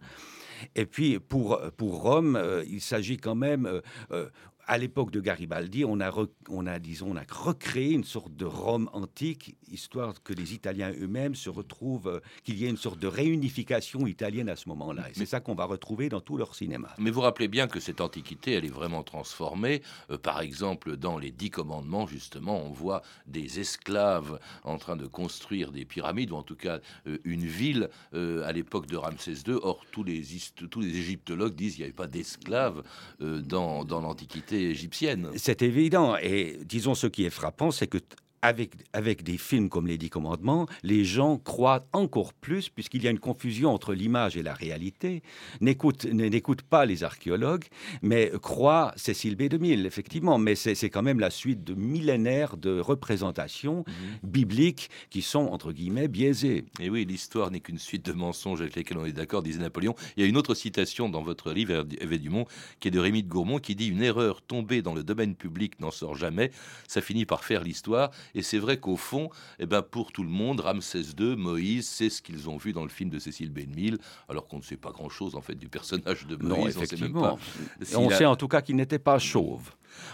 Et 0.77 0.87
puis, 0.87 1.19
pour, 1.19 1.59
Rome, 1.81 2.41
il 2.69 2.81
s'agit 2.81 3.17
quand 3.17 3.35
même... 3.35 3.81
à 4.67 4.79
l'époque 4.79 5.11
de 5.11 5.21
Garibaldi, 5.21 5.85
on 5.85 6.01
a, 6.01 6.09
re- 6.11 6.29
on 6.49 6.67
a, 6.67 6.79
disons, 6.79 7.13
on 7.13 7.17
a 7.17 7.23
recréé 7.31 7.93
une 7.93 8.05
sorte 8.05 8.35
de 8.35 8.45
Rome 8.45 8.89
antique, 8.93 9.57
histoire 9.71 10.23
que 10.23 10.33
les 10.33 10.55
Italiens 10.55 10.93
eux-mêmes 11.01 11.35
se 11.35 11.51
retrouvent, 11.51 12.09
euh, 12.09 12.21
qu'il 12.45 12.57
y 12.59 12.65
ait 12.65 12.71
une 12.71 12.77
sorte 12.77 12.99
de 12.99 13.07
réunification 13.07 14.07
italienne 14.07 14.49
à 14.49 14.57
ce 14.57 14.69
moment-là. 14.71 15.11
Et 15.11 15.15
c'est 15.15 15.27
ça 15.27 15.41
qu'on 15.41 15.55
va 15.55 15.65
retrouver 15.67 16.09
dans 16.09 16.21
tout 16.21 16.37
leur 16.37 16.55
cinéma. 16.55 16.89
Mais 16.99 17.11
vous 17.11 17.21
rappelez 17.21 17.49
bien 17.49 17.67
que 17.67 17.81
cette 17.81 18.01
antiquité, 18.01 18.53
elle 18.53 18.65
est 18.65 18.69
vraiment 18.69 19.03
transformée. 19.03 19.83
Euh, 20.11 20.19
par 20.19 20.41
exemple, 20.41 20.97
dans 20.97 21.19
les 21.19 21.31
Dix 21.31 21.51
Commandements, 21.51 22.07
justement, 22.07 22.63
on 22.65 22.71
voit 22.71 23.03
des 23.27 23.61
esclaves 23.61 24.39
en 24.65 24.79
train 24.79 24.97
de 24.97 25.07
construire 25.07 25.73
des 25.73 25.85
pyramides, 25.85 26.31
ou 26.31 26.37
en 26.37 26.43
tout 26.43 26.57
cas 26.57 26.79
euh, 27.07 27.19
une 27.25 27.45
ville 27.45 27.91
à 28.13 28.53
l'époque 28.53 28.87
de 28.87 28.97
Ramsès 28.97 29.33
II. 29.47 29.55
Or, 29.63 29.85
tous 29.91 30.05
les, 30.05 30.35
hist- 30.37 30.69
tous 30.71 30.81
les 30.81 30.97
égyptologues 30.97 31.55
disent 31.55 31.75
qu'il 31.75 31.83
n'y 31.83 31.87
avait 31.87 31.93
pas 31.93 32.07
d'esclaves 32.07 32.83
dans, 33.21 33.85
dans 33.85 34.01
l'antiquité 34.01 34.54
C'est 35.37 35.63
évident. 35.63 36.17
Et 36.17 36.59
disons, 36.65 36.95
ce 36.95 37.07
qui 37.07 37.25
est 37.25 37.31
frappant, 37.31 37.71
c'est 37.71 37.87
que 37.87 37.99
avec, 38.45 38.73
avec 38.93 39.23
des 39.23 39.39
films 39.39 39.71
comme 39.71 39.87
Les 39.87 39.97
Dix 39.97 40.11
Commandements, 40.11 40.67
les 40.83 41.03
gens 41.07 41.39
croient 41.39 41.87
encore 41.95 42.35
plus, 42.35 42.69
puisqu'il 42.69 43.03
y 43.03 43.09
a 43.09 43.11
une 43.11 43.19
confusion 43.19 43.71
entre 43.71 43.95
l'image 43.95 44.37
et 44.37 44.43
la 44.43 44.53
réalité, 44.53 45.23
n'écoutent 45.63 46.63
pas 46.69 46.85
les 46.85 47.05
archéologues, 47.05 47.65
mais 48.03 48.31
croient 48.43 48.93
Cécile 48.97 49.37
B. 49.37 49.45
2000, 49.45 49.87
effectivement. 49.87 50.37
Mais 50.37 50.55
c'est 50.55 50.75
c'est 50.75 50.91
quand 50.91 51.03
même 51.03 51.21
la 51.21 51.31
suite 51.31 51.65
de 51.65 51.73
millénaires 51.73 52.59
de 52.59 52.79
représentations 52.79 53.87
bibliques 54.23 54.91
qui 55.09 55.23
sont, 55.23 55.47
entre 55.47 55.73
guillemets, 55.73 56.09
biaisées. 56.09 56.67
Et 56.81 56.91
oui, 56.91 57.07
l'histoire 57.07 57.51
n'est 57.51 57.61
qu'une 57.61 57.79
suite 57.79 58.05
de 58.05 58.13
mensonges 58.13 58.61
avec 58.61 58.77
lesquels 58.77 58.99
on 58.99 59.07
est 59.07 59.13
d'accord, 59.13 59.43
disait 59.43 59.61
Napoléon. 59.61 59.95
Il 60.19 60.23
y 60.23 60.27
a 60.27 60.29
une 60.29 60.37
autre 60.37 60.55
citation 60.55 61.09
dans 61.09 61.23
votre 61.23 61.53
livre, 61.53 61.87
Hervé 61.99 62.19
Dumont, 62.19 62.45
qui 62.81 62.89
est 62.89 62.91
de 62.91 62.99
Rémy 62.99 63.23
de 63.23 63.29
Gourmont, 63.29 63.59
qui 63.59 63.75
dit 63.75 63.87
Une 63.87 64.03
erreur 64.03 64.43
tombée 64.43 64.83
dans 64.83 64.93
le 64.93 65.03
domaine 65.03 65.35
public 65.35 65.81
n'en 65.81 65.91
sort 65.91 66.15
jamais. 66.15 66.51
Ça 66.87 67.01
finit 67.01 67.25
par 67.25 67.43
faire 67.43 67.65
l'histoire. 67.65 68.11
Et 68.35 68.43
c'est 68.43 68.59
vrai 68.59 68.79
qu'au 68.79 68.97
fond, 68.97 69.31
eh 69.59 69.67
ben, 69.67 69.83
pour 69.83 70.13
tout 70.13 70.23
le 70.23 70.29
monde, 70.29 70.61
Ramsès 70.61 71.03
II, 71.19 71.37
Moïse, 71.37 71.87
c'est 71.89 72.11
ce 72.11 72.21
qu'ils 72.23 72.49
ont 72.49 72.57
vu 72.57 72.73
dans 72.73 72.83
le 72.83 72.89
film 72.89 73.11
de 73.11 73.19
Cécile 73.19 73.51
B2000, 73.53 73.99
alors 74.29 74.47
qu'on 74.49 74.59
ne 74.59 74.63
sait 74.63 74.77
pas 74.77 74.91
grand-chose 74.91 75.35
en 75.37 75.41
fait 75.41 75.55
du 75.55 75.69
personnage 75.69 76.27
de 76.27 76.37
Non, 76.37 76.59
Moïse. 76.61 76.77
on 76.77 76.81
sait 76.85 76.97
même 76.97 77.11
effectivement. 77.11 77.37
pas 77.37 77.39
s'il 77.85 77.97
On 77.97 78.09
a- 78.11 78.15
sait 78.17 78.25
en 78.27 78.37
tout 78.37 78.49
cas 78.49 78.61
qu'il 78.63 78.77
n'était 78.77 78.99
pas 78.99 79.19
chauve. 79.19 79.71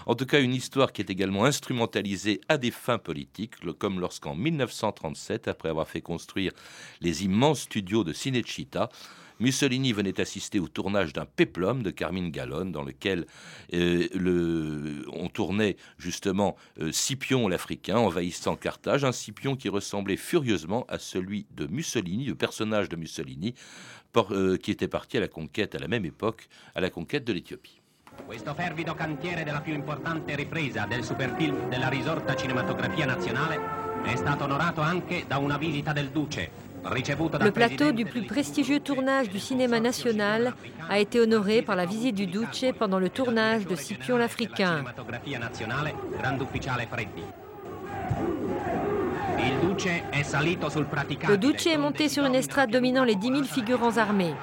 En 0.07 0.15
tout 0.15 0.27
cas, 0.27 0.41
une 0.43 0.53
histoire 0.53 0.93
qui 0.93 1.00
est 1.00 1.09
également 1.09 1.45
instrumentalisée 1.47 2.43
à 2.50 2.59
des 2.59 2.71
fins 2.71 2.99
politiques, 2.99 3.55
comme 3.79 3.99
lorsqu'en 3.99 4.35
1937, 4.35 5.49
après 5.49 5.71
avoir 5.71 5.89
fait 5.89 6.03
construire 6.03 6.53
les 7.00 7.25
immenses 7.25 7.61
studios 7.62 8.05
de 8.05 8.12
Cinecittà, 8.12 8.91
Mussolini 9.40 9.92
venait 9.92 10.20
assister 10.20 10.61
au 10.61 10.68
tournage 10.68 11.12
d'un 11.12 11.25
péplum 11.25 11.82
de 11.82 11.90
Carmine 11.90 12.30
Gallone, 12.30 12.73
dans 12.73 12.85
lequel 12.85 13.26
euh, 13.75 15.02
on 15.12 15.28
tournait 15.28 15.76
justement 15.99 16.56
euh, 16.80 16.92
Scipion 16.92 17.49
l'Africain 17.49 17.97
envahissant 17.97 18.56
Carthage, 18.56 19.04
un 19.04 19.12
Scipion 19.12 19.56
qui 19.56 19.68
ressemblait 19.68 20.16
furieusement 20.16 20.85
à 20.88 20.99
celui 20.99 21.47
de 21.56 21.66
Mussolini, 21.66 22.26
le 22.26 22.35
personnage 22.35 22.88
de 22.88 22.97
Mussolini, 22.97 23.54
euh, 24.16 24.56
qui 24.56 24.70
était 24.70 24.88
parti 24.88 25.16
à 25.16 25.20
la 25.20 25.28
conquête 25.28 25.75
à 25.75 25.78
la 25.78 25.88
même 25.88 26.04
époque, 26.04 26.49
à 26.75 26.80
la 26.80 26.90
conquête 26.90 27.25
de 27.25 27.32
l'Éthiopie. 27.32 27.80
Le 36.84 37.50
plateau 37.50 37.92
du 37.92 38.04
plus 38.04 38.22
prestigieux 38.22 38.80
tournage 38.80 39.28
du 39.28 39.38
cinéma 39.38 39.80
national 39.80 40.54
a 40.88 40.99
été 40.99 41.20
honoré 41.20 41.62
par 41.62 41.76
la 41.76 41.84
visite 41.84 42.14
du 42.14 42.26
Duce 42.26 42.64
pendant 42.78 42.99
le 42.99 43.08
tournage 43.08 43.66
de 43.66 43.76
Scipion 43.76 44.16
l'Africain. 44.16 44.84
Le 51.28 51.37
Duce 51.37 51.66
est 51.66 51.76
monté 51.76 52.08
sur 52.08 52.25
une 52.25 52.34
estrade 52.34 52.70
dominant 52.70 53.04
les 53.04 53.14
10 53.14 53.26
000 53.26 53.42
figurants 53.44 53.96
armés. 53.96 54.34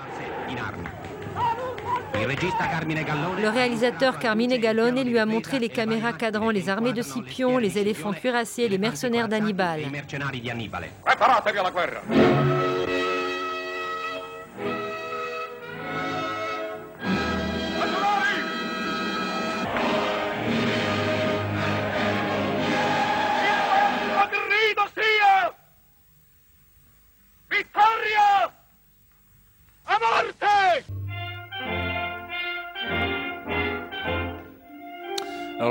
Le 2.20 3.50
réalisateur 3.50 4.20
Carmine 4.20 4.58
Gallone 4.58 5.04
lui 5.04 5.20
a 5.20 5.26
montré 5.26 5.60
les 5.60 5.70
caméras 5.70 6.14
cadrant 6.14 6.50
les 6.50 6.70
armées 6.70 6.94
de 6.94 7.02
Scipion, 7.02 7.58
les 7.58 7.78
éléphants 7.78 8.14
cuirassés, 8.14 8.68
les 8.68 8.78
mercenaires 8.78 9.28
d'Hannibal. 9.28 9.82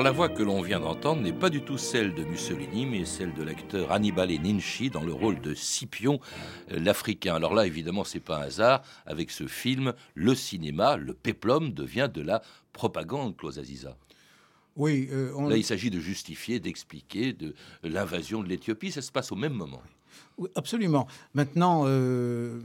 La 0.07 0.13
voix 0.13 0.29
que 0.29 0.45
l'on 0.45 0.63
vient 0.63 0.79
d'entendre 0.79 1.21
n'est 1.21 1.33
pas 1.33 1.51
du 1.51 1.63
tout 1.63 1.79
celle 1.79 2.15
de 2.15 2.23
Mussolini, 2.23 2.87
mais 2.87 3.05
celle 3.05 3.35
de 3.35 3.43
l'acteur 3.43 3.91
Hannibal 3.91 4.29
Ninchi 4.29 4.89
dans 4.89 5.03
le 5.03 5.13
rôle 5.13 5.41
de 5.41 5.53
Scipion, 5.53 6.21
euh, 6.71 6.79
l'Africain. 6.79 7.35
Alors 7.35 7.55
là, 7.55 7.67
évidemment, 7.67 8.05
c'est 8.05 8.21
pas 8.21 8.39
un 8.39 8.43
hasard. 8.43 8.83
Avec 9.05 9.33
ce 9.33 9.49
film, 9.49 9.95
le 10.15 10.37
cinéma, 10.37 10.97
le 10.97 11.13
péplum 11.13 11.73
devient 11.73 12.09
de 12.15 12.23
la 12.23 12.41
propagande, 12.73 13.37
Claude 13.37 13.59
Aziza. 13.59 13.97
Oui, 14.77 15.09
euh, 15.11 15.33
on- 15.35 15.49
Là, 15.49 15.57
il 15.57 15.65
s'agit 15.65 15.91
de 15.91 15.99
justifier, 15.99 16.61
d'expliquer 16.61 17.33
de 17.33 17.53
l'invasion 17.83 18.45
de 18.45 18.49
l'Éthiopie. 18.49 18.93
Ça 18.93 19.03
se 19.03 19.11
passe 19.11 19.33
au 19.33 19.37
même 19.37 19.55
moment. 19.55 19.83
Oui, 20.39 20.51
absolument. 20.55 21.07
Maintenant, 21.35 21.85
euh, 21.87 22.61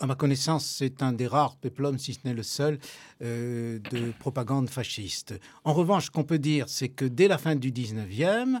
à 0.00 0.06
ma 0.06 0.14
connaissance, 0.14 0.64
c'est 0.64 1.02
un 1.02 1.12
des 1.12 1.26
rares 1.26 1.56
péplums, 1.56 1.98
si 1.98 2.14
ce 2.14 2.20
n'est 2.24 2.34
le 2.34 2.42
seul, 2.42 2.78
euh, 3.22 3.78
de 3.90 4.12
propagande 4.18 4.70
fasciste. 4.70 5.34
En 5.64 5.74
revanche, 5.74 6.06
ce 6.06 6.10
qu'on 6.10 6.24
peut 6.24 6.38
dire, 6.38 6.68
c'est 6.68 6.88
que 6.88 7.04
dès 7.04 7.28
la 7.28 7.38
fin 7.38 7.56
du 7.56 7.72
19e, 7.72 8.60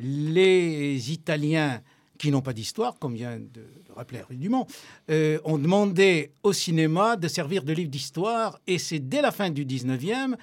les 0.00 1.12
Italiens 1.12 1.80
qui 2.18 2.30
n'ont 2.30 2.42
pas 2.42 2.52
d'histoire, 2.52 2.98
comme 2.98 3.14
vient 3.14 3.38
de 3.38 3.60
le 3.60 3.94
rappeler 3.94 4.18
Hervé 4.18 4.36
Dumont, 4.36 4.66
euh, 5.10 5.38
ont 5.44 5.58
demandé 5.58 6.32
au 6.42 6.52
cinéma 6.52 7.16
de 7.16 7.28
servir 7.28 7.62
de 7.62 7.72
livre 7.72 7.90
d'histoire, 7.90 8.60
et 8.66 8.78
c'est 8.78 8.98
dès 8.98 9.22
la 9.22 9.30
fin 9.30 9.50
du 9.50 9.64
19e 9.64 10.36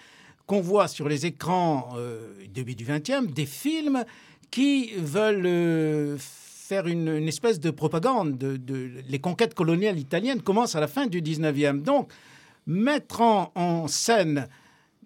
qu'on 0.46 0.62
voit 0.62 0.88
sur 0.88 1.10
les 1.10 1.26
écrans, 1.26 1.96
début 2.54 2.76
du 2.76 2.86
20e, 2.86 3.34
des 3.34 3.48
films 3.48 4.06
qui 4.56 4.92
veulent 4.96 5.46
euh, 5.46 6.18
faire 6.68 6.88
une, 6.88 7.28
espèce 7.28 7.60
de 7.60 7.70
propagande. 7.70 8.38
De, 8.38 8.92
les 9.08 9.20
conquêtes 9.20 9.54
coloniales 9.54 10.00
italiennes 10.00 10.42
commencent 10.42 10.76
à 10.76 10.80
la 10.80 10.88
fin 10.88 11.06
du 11.06 11.22
19e. 11.22 11.84
Donc, 11.84 12.12
mettre 12.66 13.22
en, 13.22 13.88
scène, 13.88 14.48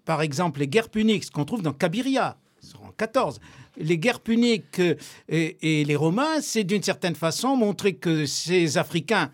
par 0.06 0.22
exemple, 0.22 0.60
les 0.60 0.68
guerres 0.68 0.88
puniques, 0.88 1.24
ce 1.24 1.30
qu'on 1.30 1.44
trouve 1.44 1.62
dans 1.62 1.74
Cabiria, 1.74 2.38
en 2.82 2.92
14, 2.92 3.40
les 3.76 3.98
guerres 3.98 4.20
puniques 4.20 4.80
et, 5.28 5.80
et 5.80 5.84
les 5.84 5.96
Romains, 5.96 6.40
c'est 6.40 6.64
d'une 6.64 6.82
certaine 6.82 7.14
façon 7.14 7.56
montrer 7.56 7.94
que 7.94 8.24
ces 8.24 8.78
Africains 8.78 9.30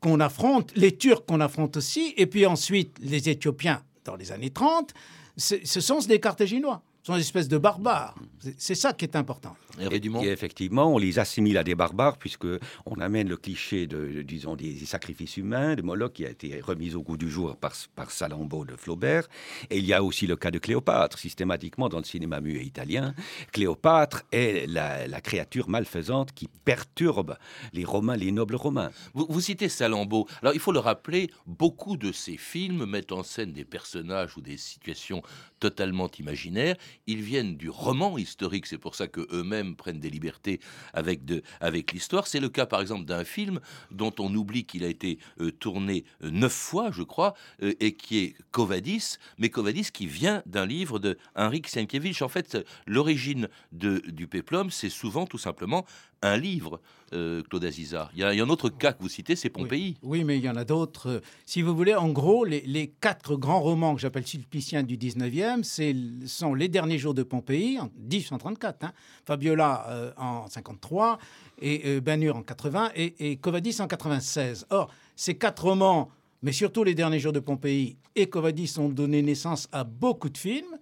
qu'on 0.00 0.18
affronte, 0.18 0.72
les 0.76 0.96
Turcs 0.96 1.24
qu'on 1.26 1.40
affronte 1.40 1.76
aussi, 1.76 2.14
et 2.16 2.26
puis 2.26 2.46
ensuite 2.46 2.96
les 3.00 3.28
Éthiopiens 3.28 3.82
dans 4.04 4.16
les 4.16 4.32
années 4.32 4.50
30, 4.50 4.92
ce 5.36 5.80
sont 5.80 6.00
des 6.00 6.18
Carthaginois 6.18 6.82
sont 7.02 7.14
des 7.14 7.20
espèces 7.20 7.48
de 7.48 7.58
barbares. 7.58 8.14
C'est 8.58 8.74
ça 8.74 8.92
qui 8.92 9.04
est 9.04 9.16
important. 9.16 9.56
Et, 9.80 10.28
effectivement, 10.28 10.94
on 10.94 10.98
les 10.98 11.18
assimile 11.18 11.58
à 11.58 11.64
des 11.64 11.74
barbares 11.74 12.18
puisque 12.18 12.46
on 12.86 13.00
amène 13.00 13.28
le 13.28 13.36
cliché 13.36 13.86
de, 13.86 14.22
disons, 14.22 14.56
des, 14.56 14.74
sacrifices 14.86 15.36
humains 15.36 15.74
de 15.74 15.82
Moloch 15.82 16.12
qui 16.12 16.26
a 16.26 16.30
été 16.30 16.60
remis 16.60 16.94
au 16.94 17.02
goût 17.02 17.16
du 17.16 17.30
jour 17.30 17.56
par, 17.56 17.72
par 17.94 18.10
Salammbô 18.10 18.64
de 18.64 18.76
Flaubert. 18.76 19.28
Et 19.70 19.78
il 19.78 19.86
y 19.86 19.92
a 19.92 20.02
aussi 20.02 20.26
le 20.26 20.36
cas 20.36 20.50
de 20.50 20.58
Cléopâtre, 20.58 21.18
systématiquement 21.18 21.88
dans 21.88 21.98
le 21.98 22.04
cinéma 22.04 22.40
muet 22.40 22.64
italien. 22.64 23.14
Cléopâtre 23.52 24.22
est 24.32 24.66
la, 24.68 25.20
créature 25.20 25.68
malfaisante 25.68 26.32
qui 26.32 26.48
perturbe 26.64 27.36
les 27.74 27.84
Romains, 27.84 28.16
les 28.16 28.32
nobles 28.32 28.56
romains. 28.56 28.90
Vous, 29.12 29.26
vous 29.28 29.40
citez 29.40 29.68
Salammbô. 29.68 30.26
Alors 30.40 30.54
il 30.54 30.60
faut 30.60 30.72
le 30.72 30.78
rappeler, 30.78 31.30
beaucoup 31.46 31.96
de 31.96 32.10
ces 32.10 32.36
films 32.36 32.86
mettent 32.86 33.12
en 33.12 33.22
scène 33.22 33.52
des 33.52 33.64
personnages 33.64 34.36
ou 34.36 34.40
des 34.40 34.56
situations 34.56 35.22
totalement 35.58 36.10
imaginaires 36.18 36.76
ils 37.06 37.22
viennent 37.22 37.56
du 37.56 37.68
roman 37.68 38.18
historique. 38.18 38.66
C'est 38.66 38.78
pour 38.78 38.94
ça 38.94 39.08
que 39.08 39.26
eux-mêmes 39.32 39.69
prennent 39.76 40.00
des 40.00 40.10
libertés 40.10 40.60
avec, 40.92 41.24
de, 41.24 41.42
avec 41.60 41.92
l'histoire. 41.92 42.26
C'est 42.26 42.40
le 42.40 42.48
cas, 42.48 42.66
par 42.66 42.80
exemple, 42.80 43.04
d'un 43.04 43.24
film 43.24 43.60
dont 43.90 44.14
on 44.18 44.34
oublie 44.34 44.64
qu'il 44.64 44.84
a 44.84 44.88
été 44.88 45.18
euh, 45.40 45.50
tourné 45.50 46.04
euh, 46.22 46.30
neuf 46.30 46.52
fois, 46.52 46.90
je 46.92 47.02
crois, 47.02 47.34
euh, 47.62 47.74
et 47.80 47.94
qui 47.94 48.18
est 48.18 48.34
Covadis, 48.50 49.16
mais 49.38 49.48
Covadis 49.50 49.90
qui 49.92 50.06
vient 50.06 50.42
d'un 50.46 50.66
livre 50.66 50.98
de 50.98 51.18
Henrik 51.34 51.68
Sienkiewicz. 51.68 52.22
En 52.22 52.28
fait, 52.28 52.58
l'origine 52.86 53.48
du 53.72 54.26
péplum, 54.26 54.70
c'est 54.70 54.90
souvent 54.90 55.26
tout 55.26 55.38
simplement 55.38 55.84
un 56.22 56.36
livre, 56.36 56.80
euh, 57.12 57.42
Claude 57.42 57.64
Aziza. 57.64 58.10
Il 58.14 58.20
y, 58.20 58.24
a, 58.24 58.28
un 58.28 58.48
autre 58.48 58.68
cas 58.68 58.92
que 58.92 59.02
vous 59.02 59.08
citez, 59.08 59.36
c'est 59.36 59.48
Pompéi. 59.48 59.96
Oui, 60.02 60.24
mais 60.24 60.38
il 60.38 60.44
y 60.44 60.48
en 60.48 60.56
a 60.56 60.64
d'autres. 60.64 61.22
Si 61.46 61.62
vous 61.62 61.74
voulez, 61.74 61.94
en 61.94 62.08
gros, 62.08 62.44
les, 62.44 62.92
quatre 63.00 63.36
grands 63.36 63.60
romans 63.60 63.94
que 63.94 64.00
j'appelle 64.00 64.26
sulpiciens 64.26 64.82
du 64.82 64.96
19e, 64.96 65.62
ce 65.62 66.26
sont 66.26 66.54
Les 66.54 66.68
Derniers 66.68 66.98
Jours 66.98 67.14
de 67.14 67.22
Pompéi, 67.22 67.78
en 67.80 67.90
1834, 67.98 68.84
hein, 68.84 68.92
Fabiola 69.24 69.86
euh, 69.88 70.12
en 70.16 70.48
53, 70.48 71.18
et 71.62 71.82
euh, 71.86 72.16
Hur 72.20 72.36
en 72.36 72.42
80, 72.42 72.90
et, 72.94 73.30
et 73.32 73.36
Covadis 73.36 73.80
en 73.80 73.86
96. 73.86 74.66
Or, 74.70 74.92
ces 75.16 75.36
quatre 75.36 75.64
romans, 75.64 76.10
mais 76.42 76.52
surtout 76.52 76.84
Les 76.84 76.94
Derniers 76.94 77.18
Jours 77.18 77.32
de 77.32 77.40
Pompéi 77.40 77.96
et 78.14 78.28
Covadis, 78.28 78.74
ont 78.78 78.88
donné 78.88 79.22
naissance 79.22 79.68
à 79.72 79.84
beaucoup 79.84 80.28
de 80.28 80.38
films. 80.38 80.78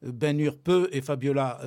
Ben 0.00 0.38
Hur 0.38 0.56
peu 0.56 0.88
et 0.92 1.00
Fabiola 1.00 1.60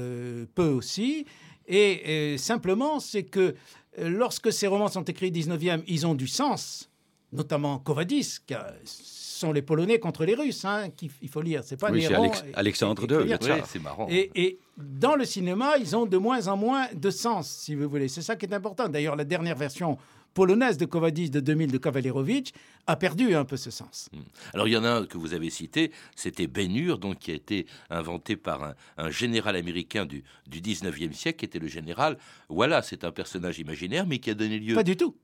peu 0.56 0.70
aussi. 0.70 1.26
Et 1.68 2.38
simplement, 2.38 3.00
c'est 3.00 3.24
que 3.24 3.56
euh, 4.00 4.10
lorsque 4.10 4.52
ces 4.54 4.68
romans 4.68 4.88
sont 4.88 5.04
écrits 5.04 5.28
au 5.28 5.32
19e, 5.32 5.84
ils 5.88 6.08
ont 6.08 6.16
du 6.16 6.28
sens, 6.28 6.90
notamment 7.34 7.80
Covadis, 7.80 8.38
qui 8.46 8.56
sont 8.86 9.52
les 9.52 9.62
Polonais 9.62 10.00
contre 10.00 10.24
les 10.24 10.36
Russes, 10.36 10.64
hein, 10.66 10.90
qu'il 10.96 11.30
faut 11.30 11.42
lire. 11.42 11.64
C'est 11.64 11.78
pas 11.78 11.92
oui, 11.92 12.06
Alexandre 12.54 13.06
II, 13.10 13.36
c'est 13.66 13.82
marrant. 13.82 14.08
Et, 14.10 14.32
et, 14.36 14.60
dans 14.78 15.16
le 15.16 15.26
cinéma, 15.26 15.74
ils 15.80 15.96
ont 15.96 16.06
de 16.06 16.18
moins 16.18 16.48
en 16.48 16.56
moins 16.56 16.88
de 16.94 17.10
sens, 17.10 17.50
si 17.50 17.76
vous 17.76 17.90
voulez. 17.90 18.08
C'est 18.08 18.22
ça 18.22 18.36
qui 18.36 18.46
est 18.46 18.54
important. 18.54 18.88
D'ailleurs, 18.88 19.16
la 19.16 19.26
dernière 19.26 19.56
version 19.56 19.98
polonaise 20.34 20.78
de 20.78 20.86
Covadis 20.86 21.30
de 21.30 21.40
2000 21.40 21.72
de 21.72 21.78
Kavalerowicz 21.78 22.52
a 22.88 22.96
perdu 22.96 23.36
un 23.36 23.46
peu 23.46 23.58
ce 23.58 23.72
sens. 23.72 24.10
Hmm. 24.14 24.20
Alors 24.54 24.68
il 24.68 24.72
y 24.72 24.78
en 24.78 24.84
a 24.84 24.90
un 24.90 25.06
que 25.06 25.18
vous 25.18 25.34
avez 25.34 25.50
cité, 25.50 25.92
c'était 26.16 26.48
Ben 26.48 26.72
donc 26.98 27.20
qui 27.20 27.32
a 27.32 27.36
été 27.36 27.66
inventé 27.90 28.36
par 28.36 28.76
un, 28.98 29.10
général 29.10 29.56
américain 29.56 30.06
du, 30.06 30.24
du 30.48 30.62
19e 30.62 31.14
siècle, 31.14 31.40
qui 31.40 31.46
était 31.46 31.60
le 31.60 31.68
général. 31.68 32.18
Voilà, 32.50 32.82
c'est 32.82 33.04
un 33.04 33.12
personnage 33.12 33.60
imaginaire, 33.60 34.06
mais 34.08 34.20
qui 34.20 34.30
a 34.30 34.34
donné 34.34 34.60
lieu. 34.60 34.76
Pas 34.76 34.84
du 34.84 34.96
tout. 34.96 35.16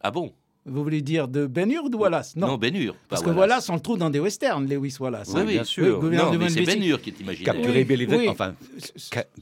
Ah 0.00 0.10
bon? 0.10 0.34
Vous 0.64 0.82
voulez 0.82 1.02
dire 1.02 1.26
de 1.26 1.46
Ben 1.46 1.70
Hur 1.70 1.84
ou 1.84 1.88
de 1.88 1.96
Wallace? 1.96 2.36
Non, 2.36 2.56
Ben 2.56 2.74
Hur. 2.74 2.94
Parce 3.08 3.22
que 3.22 3.30
Wallace. 3.30 3.68
on 3.68 3.74
le 3.74 3.80
trouve 3.80 3.98
dans 3.98 4.10
des 4.10 4.20
westerns, 4.20 4.68
Lewis 4.68 4.96
Wallace. 5.00 5.30
Oui, 5.34 5.44
bien 5.44 5.64
sûr. 5.64 6.02
non, 6.02 6.32
mais 6.38 6.50
c'est 6.50 6.62
Ben 6.62 6.82
Hur 6.82 7.00
qui 7.00 7.10
est 7.10 7.20
imaginaire. 7.20 7.54
Capturer 7.54 7.84
Billy 7.84 8.06
the... 8.06 8.28
Enfin, 8.28 8.54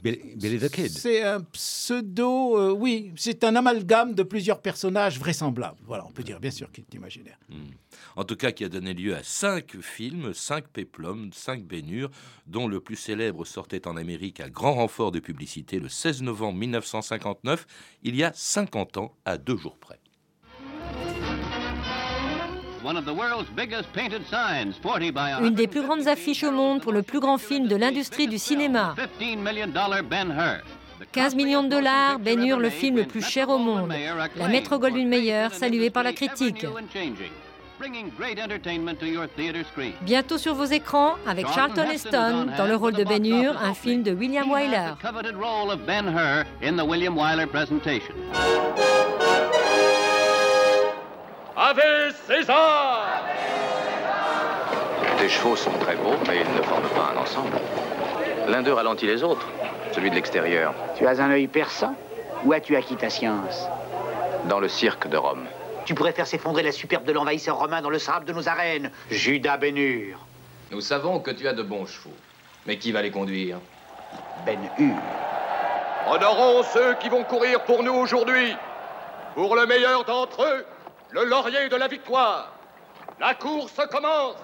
Billy 0.02 0.58
the 0.58 0.70
Kid. 0.70 0.88
C'est 0.88 1.22
un 1.22 1.40
pseudo, 1.40 2.58
euh, 2.58 2.70
oui, 2.72 3.12
c'est 3.16 3.44
un 3.44 3.54
amalgame 3.56 4.14
de 4.14 4.22
plusieurs 4.22 4.60
personnages 4.60 5.18
vraisemblables. 5.18 5.78
Voilà, 5.86 6.06
on 6.06 6.10
peut 6.10 6.22
dire 6.22 6.40
bien 6.40 6.50
sûr 6.50 6.72
qu'il 6.72 6.84
est 6.84 6.94
imaginaire. 6.94 7.38
Hmm. 7.48 7.70
En 8.16 8.24
tout 8.24 8.36
cas, 8.36 8.52
qui 8.52 8.64
a 8.64 8.68
donné 8.68 8.94
lieu 8.94 9.14
à 9.14 9.22
cinq 9.22 9.76
films, 9.80 10.32
cinq 10.32 10.68
péplums, 10.68 11.30
cinq 11.32 11.64
Ben 11.64 11.88
Hur, 11.88 12.10
dont 12.46 12.66
le 12.66 12.80
plus 12.80 12.96
célèbre 12.96 13.44
sortait 13.44 13.86
en 13.86 13.96
Amérique 13.96 14.40
à 14.40 14.48
grand 14.48 14.74
renfort 14.74 15.12
de 15.12 15.20
publicité 15.20 15.78
le 15.78 15.88
16 15.88 16.22
novembre 16.22 16.58
1959, 16.58 17.66
il 18.02 18.16
y 18.16 18.24
a 18.24 18.32
50 18.34 18.96
ans 18.96 19.14
à 19.24 19.38
deux 19.38 19.56
jours 19.56 19.76
près. 19.78 20.00
Une 25.42 25.54
des 25.54 25.66
plus 25.66 25.82
grandes 25.82 26.08
affiches 26.08 26.44
au 26.44 26.50
monde 26.50 26.80
pour 26.80 26.92
le 26.92 27.02
plus 27.02 27.20
grand 27.20 27.38
film 27.38 27.66
de 27.68 27.76
l'industrie 27.76 28.26
du 28.26 28.38
cinéma. 28.38 28.94
15 31.12 31.34
millions 31.34 31.62
de 31.62 31.68
dollars, 31.68 32.18
Ben 32.18 32.42
Hur, 32.44 32.58
le 32.58 32.70
film 32.70 32.96
le 32.96 33.04
plus 33.04 33.22
cher 33.24 33.48
au 33.48 33.58
monde. 33.58 33.92
La 34.36 34.48
Maître 34.48 34.76
Goldwyn 34.76 35.08
Mayer, 35.08 35.48
saluée 35.52 35.90
par 35.90 36.02
la 36.02 36.12
critique. 36.12 36.66
Bientôt 40.02 40.36
sur 40.36 40.54
vos 40.54 40.66
écrans 40.66 41.14
avec 41.26 41.46
Charlton 41.48 41.86
Heston 41.90 42.48
dans 42.58 42.66
le 42.66 42.76
rôle 42.76 42.92
de 42.92 43.04
Ben 43.04 43.24
Hur, 43.24 43.56
un 43.62 43.72
film 43.72 44.02
de 44.02 44.12
William 44.12 44.50
Wyler. 44.50 44.92
Ave 51.56 52.14
César 52.26 53.22
Tes 55.18 55.28
chevaux 55.28 55.56
sont 55.56 55.72
très 55.80 55.96
beaux, 55.96 56.14
mais 56.28 56.40
ils 56.40 56.56
ne 56.56 56.62
forment 56.62 56.88
pas 56.88 57.12
un 57.14 57.16
ensemble. 57.20 57.56
L'un 58.48 58.62
d'eux 58.62 58.72
ralentit 58.72 59.06
les 59.06 59.22
autres, 59.22 59.46
celui 59.92 60.10
de 60.10 60.14
l'extérieur. 60.14 60.74
Tu 60.96 61.06
as 61.06 61.20
un 61.20 61.30
œil 61.30 61.46
perçant 61.46 61.94
Ou 62.44 62.52
as-tu 62.52 62.76
acquis 62.76 62.96
ta 62.96 63.10
science? 63.10 63.68
Dans 64.48 64.60
le 64.60 64.68
cirque 64.68 65.08
de 65.08 65.16
Rome. 65.16 65.46
Tu 65.84 65.94
pourrais 65.94 66.12
faire 66.12 66.26
s'effondrer 66.26 66.62
la 66.62 66.72
superbe 66.72 67.04
de 67.04 67.12
l'envahisseur 67.12 67.58
romain 67.58 67.82
dans 67.82 67.90
le 67.90 67.98
sable 67.98 68.24
de 68.24 68.32
nos 68.32 68.48
arènes, 68.48 68.90
Judas 69.10 69.56
Bénur. 69.56 70.18
Nous 70.70 70.80
savons 70.80 71.20
que 71.20 71.30
tu 71.30 71.48
as 71.48 71.52
de 71.52 71.62
bons 71.62 71.86
chevaux. 71.86 72.14
Mais 72.66 72.78
qui 72.78 72.92
va 72.92 73.02
les 73.02 73.10
conduire? 73.10 73.58
Ben-Hur. 74.46 74.94
Honorons 76.08 76.62
ceux 76.62 76.94
qui 76.94 77.08
vont 77.08 77.24
courir 77.24 77.62
pour 77.64 77.82
nous 77.82 77.92
aujourd'hui. 77.92 78.54
Pour 79.34 79.56
le 79.56 79.66
meilleur 79.66 80.04
d'entre 80.04 80.42
eux, 80.42 80.64
le 81.12 81.24
laurier 81.24 81.68
de 81.68 81.76
la 81.76 81.88
victoire. 81.88 82.52
La 83.18 83.34
course 83.34 83.80
commence. 83.90 84.36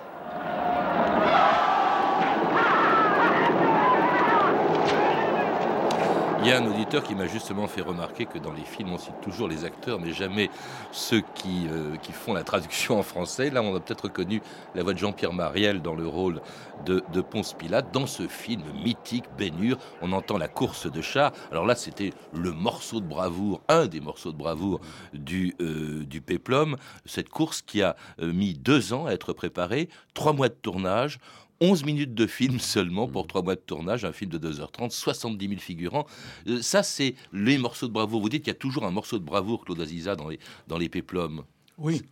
Il 6.47 6.51
y 6.51 6.53
a 6.53 6.63
un 6.63 6.71
auditeur 6.71 7.03
qui 7.03 7.17
m'a 7.17 7.27
justement 7.27 7.67
fait 7.67 7.81
remarquer 7.81 8.25
que 8.25 8.39
dans 8.39 8.53
les 8.53 8.63
films, 8.63 8.93
on 8.93 8.99
cite 8.99 9.21
toujours 9.21 9.49
les 9.49 9.65
acteurs, 9.65 9.99
mais 9.99 10.13
jamais 10.13 10.49
ceux 10.93 11.21
qui, 11.35 11.67
euh, 11.69 11.97
font 12.13 12.35
la 12.35 12.45
traduction 12.45 13.01
en 13.01 13.03
français. 13.03 13.51
Là, 13.51 13.63
on 13.63 13.75
a 13.75 13.81
peut-être 13.81 14.03
reconnu 14.03 14.41
la 14.77 14.85
voix 14.85 14.93
de 14.93 14.99
Jean-Pierre 14.99 15.33
Mariel 15.33 15.83
dans 15.83 15.97
le 15.97 16.07
rôle 16.07 16.41
de, 16.85 17.03
Ponce 17.21 17.53
Pilate. 17.53 17.93
Dans 17.93 18.07
ce 18.07 18.29
film 18.29 18.63
mythique, 18.85 19.25
Bénure, 19.37 19.77
on 20.03 20.13
entend 20.13 20.39
la 20.39 20.47
course 20.47 20.89
de 20.89 21.01
chars. 21.01 21.33
Alors 21.51 21.67
là, 21.67 21.75
c'était 21.75 22.13
le 22.33 22.53
morceau 22.53 23.01
de 23.01 23.07
bravoure, 23.07 23.61
un 23.67 23.87
des 23.87 23.99
morceaux 23.99 24.31
de 24.31 24.39
bravoure 24.39 24.81
du, 25.15 25.57
euh, 25.61 26.05
du 26.05 26.21
Péplum. 26.21 26.77
Cette 27.07 27.29
course 27.29 27.61
qui 27.61 27.83
a 27.83 27.97
euh, 28.21 28.33
mis 28.33 28.55
deux 28.55 28.93
ans 28.93 29.07
à 29.07 29.11
être 29.11 29.33
préparée, 29.33 29.89
trois 30.15 30.33
mois 30.33 30.49
de 30.49 30.55
tournage. 30.55 31.19
11 31.61 31.85
minutes 31.85 32.15
de 32.15 32.27
film 32.27 32.59
seulement 32.59 33.09
pour 33.09 33.27
3 33.27 33.43
mois 33.43 33.55
de 33.55 33.61
tournage, 33.61 34.05
un 34.05 34.13
film 34.13 34.31
de 34.31 34.39
2h30, 34.39 34.91
70 34.91 35.49
000 35.49 35.61
figurants. 35.61 36.07
Euh, 36.49 36.61
ça, 36.63 36.83
c'est 36.83 37.15
les 37.33 37.59
morceaux 37.59 37.89
de 37.89 37.93
bravoure. 37.93 38.21
Vous 38.21 38.29
dites 38.29 38.43
qu'il 38.43 38.53
y 38.53 38.57
a 38.57 38.59
toujours 38.59 38.85
un 38.85 38.91
morceau 38.91 39.19
de 39.19 39.25
bravoure, 39.25 39.65
Claude 39.65 39.81
Aziza, 39.81 40.17
dans 40.17 40.29
les, 40.29 40.39
dans 40.69 40.79
les 40.79 40.89
péplums. 40.89 41.43
Oui. 41.79 42.03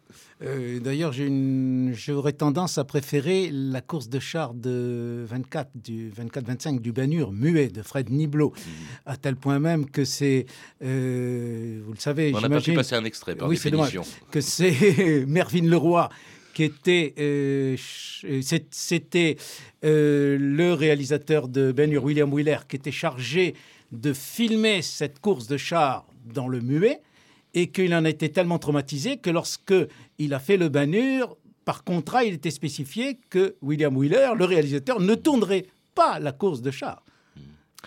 Euh, 0.42 0.78
d'ailleurs, 0.78 1.12
j'aurais 1.92 2.34
tendance 2.34 2.76
à 2.76 2.84
préférer 2.84 3.50
la 3.50 3.80
course 3.80 4.08
de 4.08 4.18
char 4.18 4.52
de 4.52 5.24
24, 5.26 5.70
du 5.74 6.10
24-25 6.10 6.80
du 6.80 6.92
Banur, 6.92 7.32
muet, 7.32 7.68
de 7.68 7.82
Fred 7.82 8.10
Niblo, 8.10 8.50
mmh. 8.50 8.70
à 9.06 9.16
tel 9.16 9.36
point 9.36 9.58
même 9.58 9.88
que 9.88 10.04
c'est, 10.04 10.44
euh, 10.82 11.80
vous 11.84 11.92
le 11.92 11.98
savez, 11.98 12.32
on 12.34 12.40
n'a 12.40 12.48
pas 12.50 12.60
pu 12.60 12.74
passer 12.74 12.94
un 12.94 13.04
extrait 13.04 13.36
par 13.36 13.48
oui, 13.48 13.56
définition. 13.56 14.02
que 14.30 14.40
c'est 14.42 15.24
Mervyn 15.26 15.66
Leroy 15.66 16.10
qui 16.54 16.62
était, 16.62 17.14
euh, 17.18 17.76
euh, 18.24 18.40
c'était 18.70 19.36
euh, 19.84 20.38
le 20.40 20.72
réalisateur 20.72 21.48
de 21.48 21.72
Ben 21.72 21.92
Hur, 21.92 22.04
William 22.04 22.32
Wheeler, 22.32 22.58
qui 22.68 22.76
était 22.76 22.92
chargé 22.92 23.54
de 23.92 24.12
filmer 24.12 24.80
cette 24.80 25.18
course 25.18 25.46
de 25.48 25.56
chars 25.56 26.06
dans 26.24 26.48
le 26.48 26.60
muet, 26.60 27.00
et 27.52 27.68
qu'il 27.68 27.94
en 27.94 28.04
était 28.04 28.30
tellement 28.30 28.58
traumatisé 28.58 29.18
que 29.18 29.30
lorsque 29.30 29.74
il 30.18 30.32
a 30.32 30.38
fait 30.38 30.56
le 30.56 30.68
Ben 30.68 30.94
Hur, 30.94 31.36
par 31.64 31.84
contrat, 31.84 32.24
il 32.24 32.34
était 32.34 32.50
spécifié 32.50 33.18
que 33.30 33.56
William 33.60 33.96
Wheeler, 33.96 34.30
le 34.36 34.44
réalisateur, 34.44 35.00
ne 35.00 35.14
tournerait 35.14 35.66
pas 35.94 36.18
la 36.18 36.32
course 36.32 36.62
de 36.62 36.70
chars. 36.70 37.03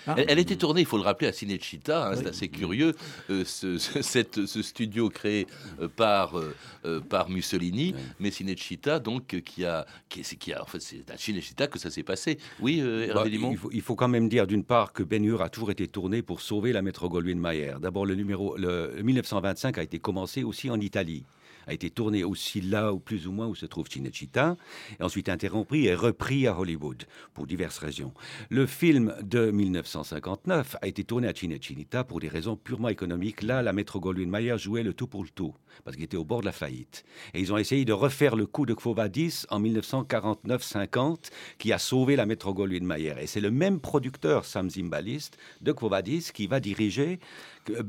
Ah. 0.06 0.16
Elle, 0.18 0.26
elle 0.30 0.40
était 0.40 0.56
tournée, 0.56 0.82
il 0.82 0.86
faut 0.88 0.98
le 0.98 1.04
rappeler, 1.04 1.28
à 1.28 1.34
Cinecittà. 1.34 2.08
hein, 2.10 2.16
C'est 2.16 2.28
assez 2.28 2.50
curieux. 2.50 2.94
euh, 3.30 3.44
ce, 3.46 3.78
ce- 3.78 4.02
cette- 4.02 4.46
ce 4.46 4.62
studio 4.62 5.10
créé 5.10 5.48
euh, 5.82 5.88
par, 5.88 6.38
euh, 6.38 7.00
par 7.10 7.30
Mussolini, 7.30 7.96
mais 8.20 8.32
Cinecittà, 8.32 9.00
donc, 9.00 9.42
qui 9.42 9.66
a, 9.66 9.86
qui, 10.10 10.54
a, 10.54 10.62
en 10.62 10.66
fait, 10.66 10.80
c'est 10.82 11.10
à 11.10 11.18
Cinecittà 11.18 11.68
que 11.68 11.80
ça 11.80 11.90
s'est 11.90 12.04
passé. 12.04 12.38
Oui, 12.60 12.82
Bah, 12.82 12.88
Hervé 13.20 13.30
Dumont 13.32 13.52
il, 13.52 13.58
faut, 13.58 13.70
il 13.72 13.82
faut 13.82 13.96
quand 13.96 14.08
même 14.08 14.30
dire 14.30 14.48
d'une 14.48 14.64
part 14.64 14.94
que 14.94 15.04
Ben 15.04 15.24
Hur 15.24 15.42
a 15.42 15.50
toujours 15.50 15.72
été 15.72 15.88
tourné 15.88 16.22
pour 16.22 16.42
sauver 16.42 16.74
la 16.74 16.82
métro 16.82 17.10
Goldwyn-Mayer. 17.10 17.76
D'abord, 17.82 18.06
le 18.06 18.16
numéro 18.16 18.56
le 18.58 19.02
1925 19.02 19.78
a 19.78 19.84
été 19.84 20.00
commencé 20.00 20.44
aussi 20.44 20.70
en 20.70 20.80
Italie 20.80 21.24
a 21.68 21.74
été 21.74 21.90
tourné 21.90 22.24
aussi 22.24 22.62
là 22.62 22.94
ou 22.94 23.00
plus 23.00 23.28
ou 23.28 23.32
moins 23.32 23.48
où 23.48 23.56
se 23.56 23.66
trouve 23.66 23.88
Cinecittà, 23.90 24.58
et 25.00 25.04
ensuite 25.04 25.30
interrompu 25.30 25.84
et 25.84 25.94
repris 25.96 26.48
à 26.48 26.58
Hollywood 26.58 27.04
pour 27.34 27.46
diverses 27.46 27.78
raisons. 27.78 28.14
Le 28.50 28.66
film 28.66 29.14
de 29.22 29.52
1959 29.52 30.78
a 30.82 30.88
été 30.88 31.04
tourné 31.04 31.28
à 31.28 31.34
Cinecittà 31.34 32.04
pour 32.04 32.20
des 32.20 32.28
raisons 32.28 32.56
purement 32.56 32.90
économiques. 32.90 33.44
Là, 33.44 33.62
la 33.62 33.74
métro 33.74 34.00
Goldwyn-Mayer 34.00 34.58
jouait 34.58 34.84
le 34.84 34.94
tout 34.94 35.08
pour 35.08 35.24
le 35.24 35.30
tout 35.30 35.54
parce 35.84 35.96
qu'il 35.96 36.06
était 36.06 36.18
au 36.18 36.26
bord 36.26 36.42
de 36.42 36.46
la 36.46 36.52
faillite. 36.52 37.04
Et 37.34 37.40
ils 37.40 37.54
ont 37.54 37.58
essayé 37.58 37.86
de 37.86 37.94
refaire 37.94 38.36
le 38.36 38.46
coup 38.46 38.66
de 38.66 38.74
Quo 38.74 38.94
Vadis 38.94 39.46
en 39.50 39.62
1949-50 39.62 41.30
qui 41.58 41.74
a 41.74 41.78
sauvé 41.78 42.16
la 42.16 42.26
métro 42.26 42.54
Goldwyn-Mayer. 42.54 43.16
Et 43.22 43.28
c'est 43.28 43.42
le 43.42 43.52
même 43.52 43.80
producteur, 43.80 44.46
Sam 44.46 44.70
Zimbalist, 44.70 45.38
de 45.62 45.72
Quo 45.72 45.90
Vadis, 45.90 46.32
qui 46.34 46.48
va 46.48 46.60
diriger 46.60 47.20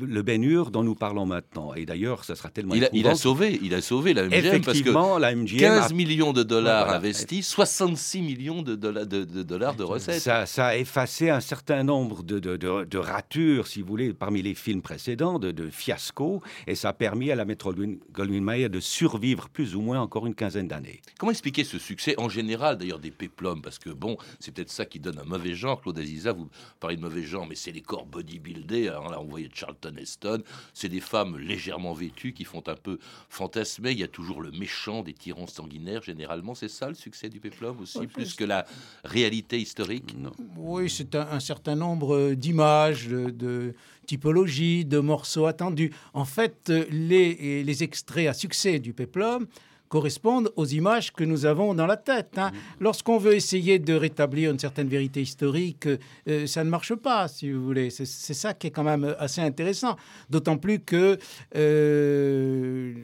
le 0.01 0.23
Ben 0.23 0.43
Hur 0.43 0.71
dont 0.71 0.83
nous 0.83 0.95
parlons 0.95 1.27
maintenant. 1.27 1.75
Et 1.75 1.87
d'ailleurs, 1.87 2.25
ça 2.25 2.35
sera 2.35 2.49
tellement 2.51 2.75
il 2.75 2.85
a, 2.85 2.89
il 2.93 2.99
a 3.07 3.11
éprouvant 3.11 3.15
sauvé, 3.17 3.59
il 3.63 3.75
a 3.75 3.81
sauvé 3.81 4.15
la 4.15 4.25
MGM 4.29 4.63
parce 4.63 4.81
que 4.83 5.21
la 5.21 5.35
MGM 5.35 5.59
15 5.59 5.91
a- 5.91 5.95
millions 5.95 6.33
de 6.33 6.43
dollars 6.43 6.85
Voilà. 6.87 6.99
investis, 6.99 7.47
66 7.49 8.23
millions 8.23 8.63
de 8.63 8.75
dollars 8.75 9.07
de, 9.07 9.25
de 9.25 9.43
dollars 9.43 9.75
de 9.75 9.83
recettes. 9.85 10.21
Ça, 10.21 10.47
ça 10.47 10.67
a 10.69 10.77
effacé 10.77 11.31
un 11.31 11.41
certain 11.41 11.83
nombre 11.83 12.23
de, 12.23 12.99
ratures, 12.99 13.67
si 13.67 13.81
vous 13.83 13.89
voulez, 13.89 14.13
parmi 14.13 14.43
les 14.43 14.55
films 14.55 14.83
précédents, 14.83 15.39
de, 15.39 15.69
fiascos, 15.71 16.41
et 16.67 16.75
ça 16.75 16.91
a 16.91 16.93
permis 16.93 17.31
à 17.31 17.35
la 17.37 17.45
métro 17.45 17.73
Goldwyn- 17.73 17.99
Goldwyn-Mayer 18.13 18.69
de 18.69 18.81
survivre 18.81 19.49
plus 19.49 19.75
ou 19.75 19.81
moins 19.81 20.01
encore 20.01 20.27
une 20.27 20.35
quinzaine 20.35 20.69
d'années. 20.69 21.01
Comment 21.19 21.31
expliquer 21.33 21.65
ce 21.65 21.79
succès 21.79 22.15
en 22.19 22.29
général 22.29 22.79
d'ailleurs 22.79 22.99
des 22.99 23.11
péplums? 23.11 23.63
Parce 23.63 23.79
que 23.79 23.91
bon, 23.91 24.17
c'est 24.41 24.53
peut-être 24.55 24.71
ça 24.71 24.85
qui 24.85 24.99
donne 25.01 25.19
un 25.19 25.25
mauvais 25.25 25.55
genre. 25.55 25.81
Claude 25.81 25.99
Aziza, 25.99 26.33
vous 26.33 26.49
parlez 26.81 26.97
de 26.97 27.03
mauvais 27.03 27.23
genre, 27.23 27.47
mais 27.49 27.55
c'est 27.55 27.73
les 27.73 27.81
corps 27.81 28.07
bodybuildés. 28.07 28.89
Alors 28.89 29.11
là, 29.11 29.21
on 29.21 29.25
voyait 29.27 29.49
Charlton 29.69 29.97
Heston. 29.99 30.43
C'est 30.73 30.89
des 30.89 31.01
femmes 31.01 31.39
légèrement 31.39 31.93
vêtues 31.93 32.33
qui 32.33 32.45
font 32.45 32.63
un 32.67 32.75
peu 32.75 32.99
fantasmer. 33.29 33.93
Il 33.93 33.99
y 33.99 34.05
a 34.05 34.09
toujours 34.09 34.41
le 34.41 34.51
méchant 34.51 35.03
des 35.03 35.13
tyrans 35.13 35.47
sanguinaires. 35.47 36.03
Généralement, 36.03 36.55
c'est 36.55 36.69
ça 36.69 36.89
le 36.89 36.95
succès 36.95 37.29
du 37.29 37.41
péplum 37.41 37.79
aussi, 37.81 38.07
plus 38.07 38.35
que 38.35 38.45
la 38.45 38.67
réalité 39.05 39.61
historique? 39.61 40.17
Oui, 40.57 40.89
c'est 40.89 41.15
un, 41.15 41.29
un 41.31 41.41
certain 41.41 41.75
nombre 41.75 42.15
euh, 42.15 42.35
d'images, 42.35 43.09
de, 43.09 43.31
de 43.31 43.75
typologies, 44.07 44.85
de 44.85 44.99
morceaux 44.99 45.47
attendus. 45.47 45.93
En 46.15 46.25
fait, 46.25 46.71
euh, 46.71 46.87
les, 46.91 47.63
les 47.63 47.83
extraits 47.83 48.29
à 48.29 48.33
succès 48.33 48.79
du 48.79 48.93
péplum 48.93 49.47
correspondent 49.89 50.51
aux 50.57 50.67
images 50.67 51.13
que 51.13 51.25
nous 51.25 51.47
avons 51.47 51.75
dans 51.75 51.87
la 51.87 51.97
tête. 51.97 52.39
hein. 52.39 52.53
Lorsqu'on 52.81 53.19
veut 53.19 53.35
essayer 53.35 53.79
de 53.79 53.95
rétablir 53.95 54.51
une 54.51 54.59
certaine 54.59 54.89
vérité 54.89 55.21
historique, 55.23 55.89
euh, 56.29 56.47
ça 56.47 56.65
ne 56.65 56.71
marche 56.71 56.95
pas, 56.95 57.29
si 57.29 57.51
vous 57.51 57.65
voulez. 57.65 57.91
C'est 57.91 58.07
c'est 58.07 58.35
ça 58.35 58.55
qui 58.55 58.67
est 58.69 58.71
quand 58.71 58.85
même 58.85 59.15
assez 59.19 59.41
intéressant. 59.41 59.97
D'autant 60.31 60.57
plus 60.59 60.81
que 60.81 61.19
euh, 61.57 62.95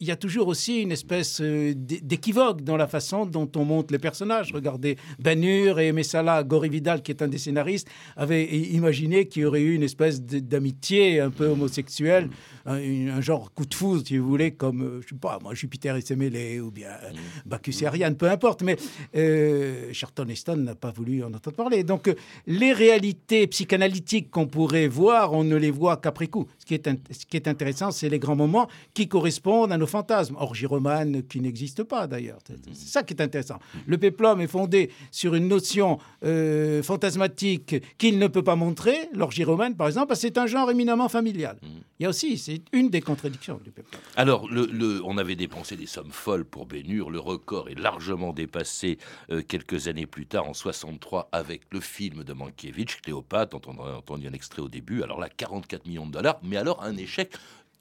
il 0.00 0.06
y 0.06 0.10
a 0.10 0.16
toujours 0.16 0.48
aussi 0.48 0.80
une 0.82 0.92
espèce 0.92 1.40
euh, 1.40 1.72
d'é- 1.74 2.00
d'équivoque 2.00 2.62
dans 2.62 2.76
la 2.76 2.86
façon 2.86 3.26
dont 3.26 3.50
on 3.56 3.64
monte 3.64 3.90
les 3.90 3.98
personnages. 3.98 4.52
Regardez, 4.52 4.96
Ben 5.18 5.42
Hur 5.42 5.78
et 5.80 5.92
Messala, 5.92 6.42
Gori 6.44 6.68
Vidal, 6.68 7.02
qui 7.02 7.10
est 7.12 7.22
un 7.22 7.28
des 7.28 7.38
scénaristes, 7.38 7.88
avaient 8.16 8.44
imaginé 8.44 9.26
qu'il 9.26 9.42
y 9.42 9.44
aurait 9.44 9.62
eu 9.62 9.74
une 9.74 9.82
espèce 9.82 10.22
d'amitié 10.22 11.20
un 11.20 11.30
peu 11.30 11.46
homosexuelle, 11.46 12.28
un, 12.66 13.20
genre 13.20 13.52
coup 13.52 13.66
de 13.66 13.74
foudre, 13.74 14.06
si 14.06 14.18
vous 14.18 14.28
voulez, 14.28 14.52
comme, 14.52 14.82
euh, 14.82 15.00
je 15.02 15.08
sais 15.08 15.14
pas, 15.20 15.38
moi, 15.42 15.54
Jupiter 15.54 15.96
et 15.96 16.00
ses 16.00 16.14
mêlés, 16.16 16.60
ou 16.60 16.70
bien 16.70 16.88
euh, 17.04 17.10
Bacchus 17.44 17.82
et 17.82 17.86
Ariane, 17.86 18.16
peu 18.16 18.30
importe. 18.30 18.62
Mais 18.62 18.76
euh, 19.16 19.88
Charlton 19.92 20.26
Heston 20.28 20.56
n'a 20.56 20.74
pas 20.74 20.90
voulu 20.92 21.22
en 21.24 21.32
entendre 21.34 21.56
parler. 21.56 21.82
Donc, 21.82 22.08
euh, 22.08 22.14
les 22.46 22.72
réalités 22.72 23.46
psychanalytiques 23.48 24.30
qu'on 24.30 24.46
pourrait 24.46 24.86
voir, 24.88 25.32
on 25.32 25.44
ne 25.44 25.56
les 25.56 25.70
voit 25.70 25.96
qu'après 25.96 26.28
coup. 26.28 26.46
Ce 26.58 26.66
qui 26.66 26.74
est, 26.74 26.86
int- 26.86 26.98
ce 27.10 27.26
qui 27.26 27.36
est 27.36 27.48
intéressant, 27.48 27.90
c'est 27.90 28.08
les 28.08 28.18
grands 28.18 28.36
moments 28.36 28.68
qui 28.94 29.08
correspondent 29.08 29.71
à 29.72 29.78
nos 29.78 29.86
fantasmes. 29.86 30.36
Orgyromane, 30.38 31.22
qui 31.24 31.40
n'existe 31.40 31.82
pas 31.84 32.06
d'ailleurs. 32.06 32.38
C'est 32.72 32.88
ça 32.88 33.02
qui 33.02 33.14
est 33.14 33.22
intéressant. 33.22 33.58
Le 33.86 33.98
péplum 33.98 34.40
est 34.40 34.46
fondé 34.46 34.90
sur 35.10 35.34
une 35.34 35.48
notion 35.48 35.98
euh, 36.24 36.82
fantasmatique 36.82 37.76
qu'il 37.98 38.18
ne 38.18 38.26
peut 38.28 38.42
pas 38.44 38.56
montrer. 38.56 39.08
L'orgyromane, 39.12 39.74
par 39.76 39.86
exemple, 39.88 40.14
c'est 40.16 40.38
un 40.38 40.46
genre 40.46 40.70
éminemment 40.70 41.08
familial. 41.08 41.58
Il 41.98 42.02
y 42.02 42.06
a 42.06 42.08
aussi, 42.08 42.38
c'est 42.38 42.62
une 42.72 42.90
des 42.90 43.00
contradictions 43.00 43.60
du 43.62 43.70
péplum. 43.70 44.00
Alors, 44.16 44.48
le, 44.50 44.66
le- 44.66 45.00
on 45.04 45.18
avait 45.18 45.36
dépensé 45.36 45.76
des 45.76 45.86
sommes 45.86 46.10
folles 46.12 46.44
pour 46.44 46.66
Bénur. 46.66 47.10
Le 47.10 47.18
record 47.20 47.68
est 47.68 47.78
largement 47.78 48.32
dépassé 48.32 48.98
euh, 49.30 49.42
quelques 49.42 49.88
années 49.88 50.06
plus 50.06 50.26
tard, 50.26 50.48
en 50.48 50.54
63, 50.54 51.28
avec 51.32 51.62
le 51.70 51.80
film 51.80 52.24
de 52.24 52.32
Mankiewicz, 52.32 52.96
Cléopâtre, 53.02 53.58
dont 53.58 53.72
on 53.72 53.84
a 53.84 53.96
entendu 53.96 54.26
un 54.28 54.32
extrait 54.32 54.62
au 54.62 54.68
début. 54.68 55.02
Alors 55.02 55.20
là, 55.20 55.28
44 55.28 55.86
millions 55.86 56.06
de 56.06 56.12
dollars, 56.12 56.40
mais 56.42 56.56
alors 56.56 56.82
un 56.82 56.96
échec 56.96 57.32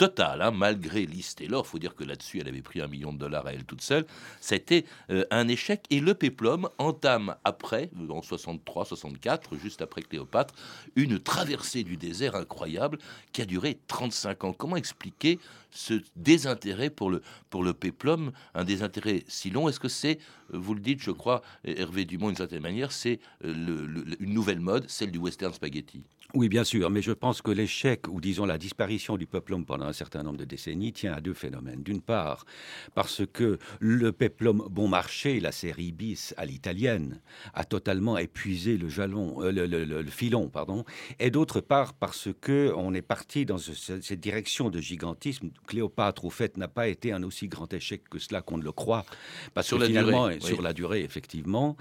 total, 0.01 0.41
hein, 0.41 0.49
malgré 0.49 1.05
Liz. 1.05 1.35
Il 1.39 1.51
faut 1.63 1.77
dire 1.77 1.93
que 1.93 2.03
là-dessus, 2.03 2.39
elle 2.39 2.47
avait 2.47 2.63
pris 2.63 2.81
un 2.81 2.87
million 2.87 3.13
de 3.13 3.19
dollars 3.19 3.45
à 3.45 3.53
elle 3.53 3.65
toute 3.65 3.83
seule. 3.83 4.07
C'était 4.39 4.83
euh, 5.11 5.25
un 5.29 5.47
échec. 5.47 5.85
Et 5.91 5.99
le 5.99 6.15
péplum 6.15 6.67
entame 6.79 7.35
après, 7.43 7.91
en 8.09 8.21
63-64, 8.21 9.59
juste 9.61 9.83
après 9.83 10.01
Cléopâtre, 10.01 10.55
une 10.95 11.19
traversée 11.19 11.83
du 11.83 11.97
désert 11.97 12.35
incroyable 12.35 12.97
qui 13.31 13.43
a 13.43 13.45
duré 13.45 13.77
35 13.85 14.43
ans. 14.43 14.53
Comment 14.53 14.75
expliquer 14.75 15.37
ce 15.69 16.01
désintérêt 16.15 16.89
pour 16.89 17.11
le, 17.11 17.73
péplum, 17.73 18.31
un 18.55 18.63
désintérêt 18.63 19.23
si 19.27 19.51
long? 19.51 19.69
Est-ce 19.69 19.79
que 19.79 19.87
c'est, 19.87 20.17
euh, 20.51 20.57
vous 20.57 20.73
le 20.73 20.81
dites, 20.81 21.03
je 21.03 21.11
crois, 21.11 21.43
Hervé 21.63 22.05
Dumont, 22.05 22.29
d'une 22.29 22.37
certaine 22.37 22.63
manière, 22.63 22.91
c'est 22.91 23.19
euh, 23.45 23.87
une 24.19 24.33
nouvelle 24.33 24.61
mode, 24.61 24.89
celle 24.89 25.11
du 25.11 25.19
western 25.19 25.53
spaghetti? 25.53 26.01
Oui, 26.33 26.47
bien 26.47 26.63
sûr, 26.63 26.89
mais 26.89 27.01
je 27.01 27.11
pense 27.11 27.41
que 27.41 27.51
l'échec, 27.51 28.07
ou 28.07 28.21
disons 28.21 28.45
la 28.45 28.57
disparition 28.57 29.17
du 29.17 29.27
peplum 29.27 29.65
pendant 29.65 29.85
un 29.85 29.91
certain 29.91 30.23
nombre 30.23 30.37
de 30.37 30.45
décennies, 30.45 30.93
tient 30.93 31.11
à 31.13 31.19
deux 31.19 31.33
phénomènes. 31.33 31.83
D'une 31.83 31.99
part, 32.01 32.45
parce 32.95 33.23
que 33.33 33.59
le 33.81 34.13
peplum 34.13 34.65
bon 34.71 34.87
marché, 34.87 35.41
la 35.41 35.51
série 35.51 35.91
bis 35.91 36.33
à 36.37 36.45
l'italienne, 36.45 37.19
a 37.53 37.65
totalement 37.65 38.17
épuisé 38.17 38.77
le 38.77 38.87
jalon, 38.87 39.43
euh, 39.43 39.51
le, 39.51 39.65
le- 39.67 39.83
le- 39.83 40.01
le 40.01 40.09
filon, 40.09 40.47
pardon, 40.47 40.85
et 41.19 41.31
d'autre 41.31 41.59
part 41.59 41.93
parce 41.93 42.29
que 42.39 42.71
on 42.77 42.93
est 42.93 43.01
parti 43.01 43.45
dans 43.45 43.57
ce- 43.57 43.73
ce- 43.73 43.99
cette 43.99 44.21
direction 44.21 44.69
de 44.69 44.79
gigantisme. 44.79 45.49
Cléopâtre, 45.67 46.23
au 46.23 46.29
fait, 46.29 46.55
n'a 46.55 46.69
pas 46.69 46.87
été 46.87 47.11
un 47.11 47.23
aussi 47.23 47.49
grand 47.49 47.73
échec 47.73 48.07
que 48.09 48.19
cela 48.19 48.41
qu'on 48.41 48.57
ne 48.57 48.63
le 48.63 48.71
croit, 48.71 49.05
parce 49.53 49.67
Sur 49.67 49.77
que 49.77 49.81
la 49.81 49.87
finalement, 49.89 50.27
durée, 50.29 50.39
oui. 50.41 50.47
sur 50.47 50.61
la 50.61 50.71
durée, 50.71 51.01
effectivement, 51.01 51.75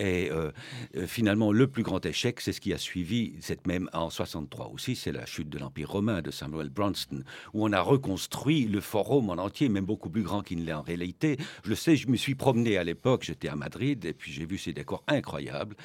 et 0.00 0.28
euh, 0.32 0.50
euh, 0.96 1.06
finalement, 1.06 1.52
le 1.52 1.68
plus 1.68 1.84
grand 1.84 2.04
échec, 2.04 2.40
c'est 2.40 2.52
ce 2.52 2.60
qui 2.60 2.72
a 2.72 2.78
suivi 2.78 3.34
cette 3.40 3.64
même 3.68 3.88
en 3.92 4.10
63 4.10 4.68
aussi, 4.72 4.96
c'est 4.96 5.12
la 5.12 5.26
chute 5.26 5.48
de 5.48 5.58
l'Empire 5.58 5.90
romain 5.90 6.22
de 6.22 6.30
Samuel 6.30 6.68
Bronston, 6.70 7.22
où 7.54 7.64
on 7.66 7.72
a 7.72 7.80
reconstruit 7.80 8.66
le 8.66 8.80
forum 8.80 9.30
en 9.30 9.34
entier, 9.34 9.68
même 9.68 9.84
beaucoup 9.84 10.10
plus 10.10 10.22
grand 10.22 10.42
qu'il 10.42 10.60
ne 10.60 10.64
l'est 10.64 10.72
en 10.72 10.82
réalité. 10.82 11.36
Je 11.64 11.70
le 11.70 11.76
sais, 11.76 11.96
je 11.96 12.08
me 12.08 12.16
suis 12.16 12.34
promené 12.34 12.76
à 12.76 12.84
l'époque, 12.84 13.24
j'étais 13.24 13.48
à 13.48 13.56
Madrid, 13.56 14.04
et 14.04 14.12
puis 14.12 14.32
j'ai 14.32 14.46
vu 14.46 14.58
ces 14.58 14.72
décors 14.72 15.02
incroyables. 15.06 15.76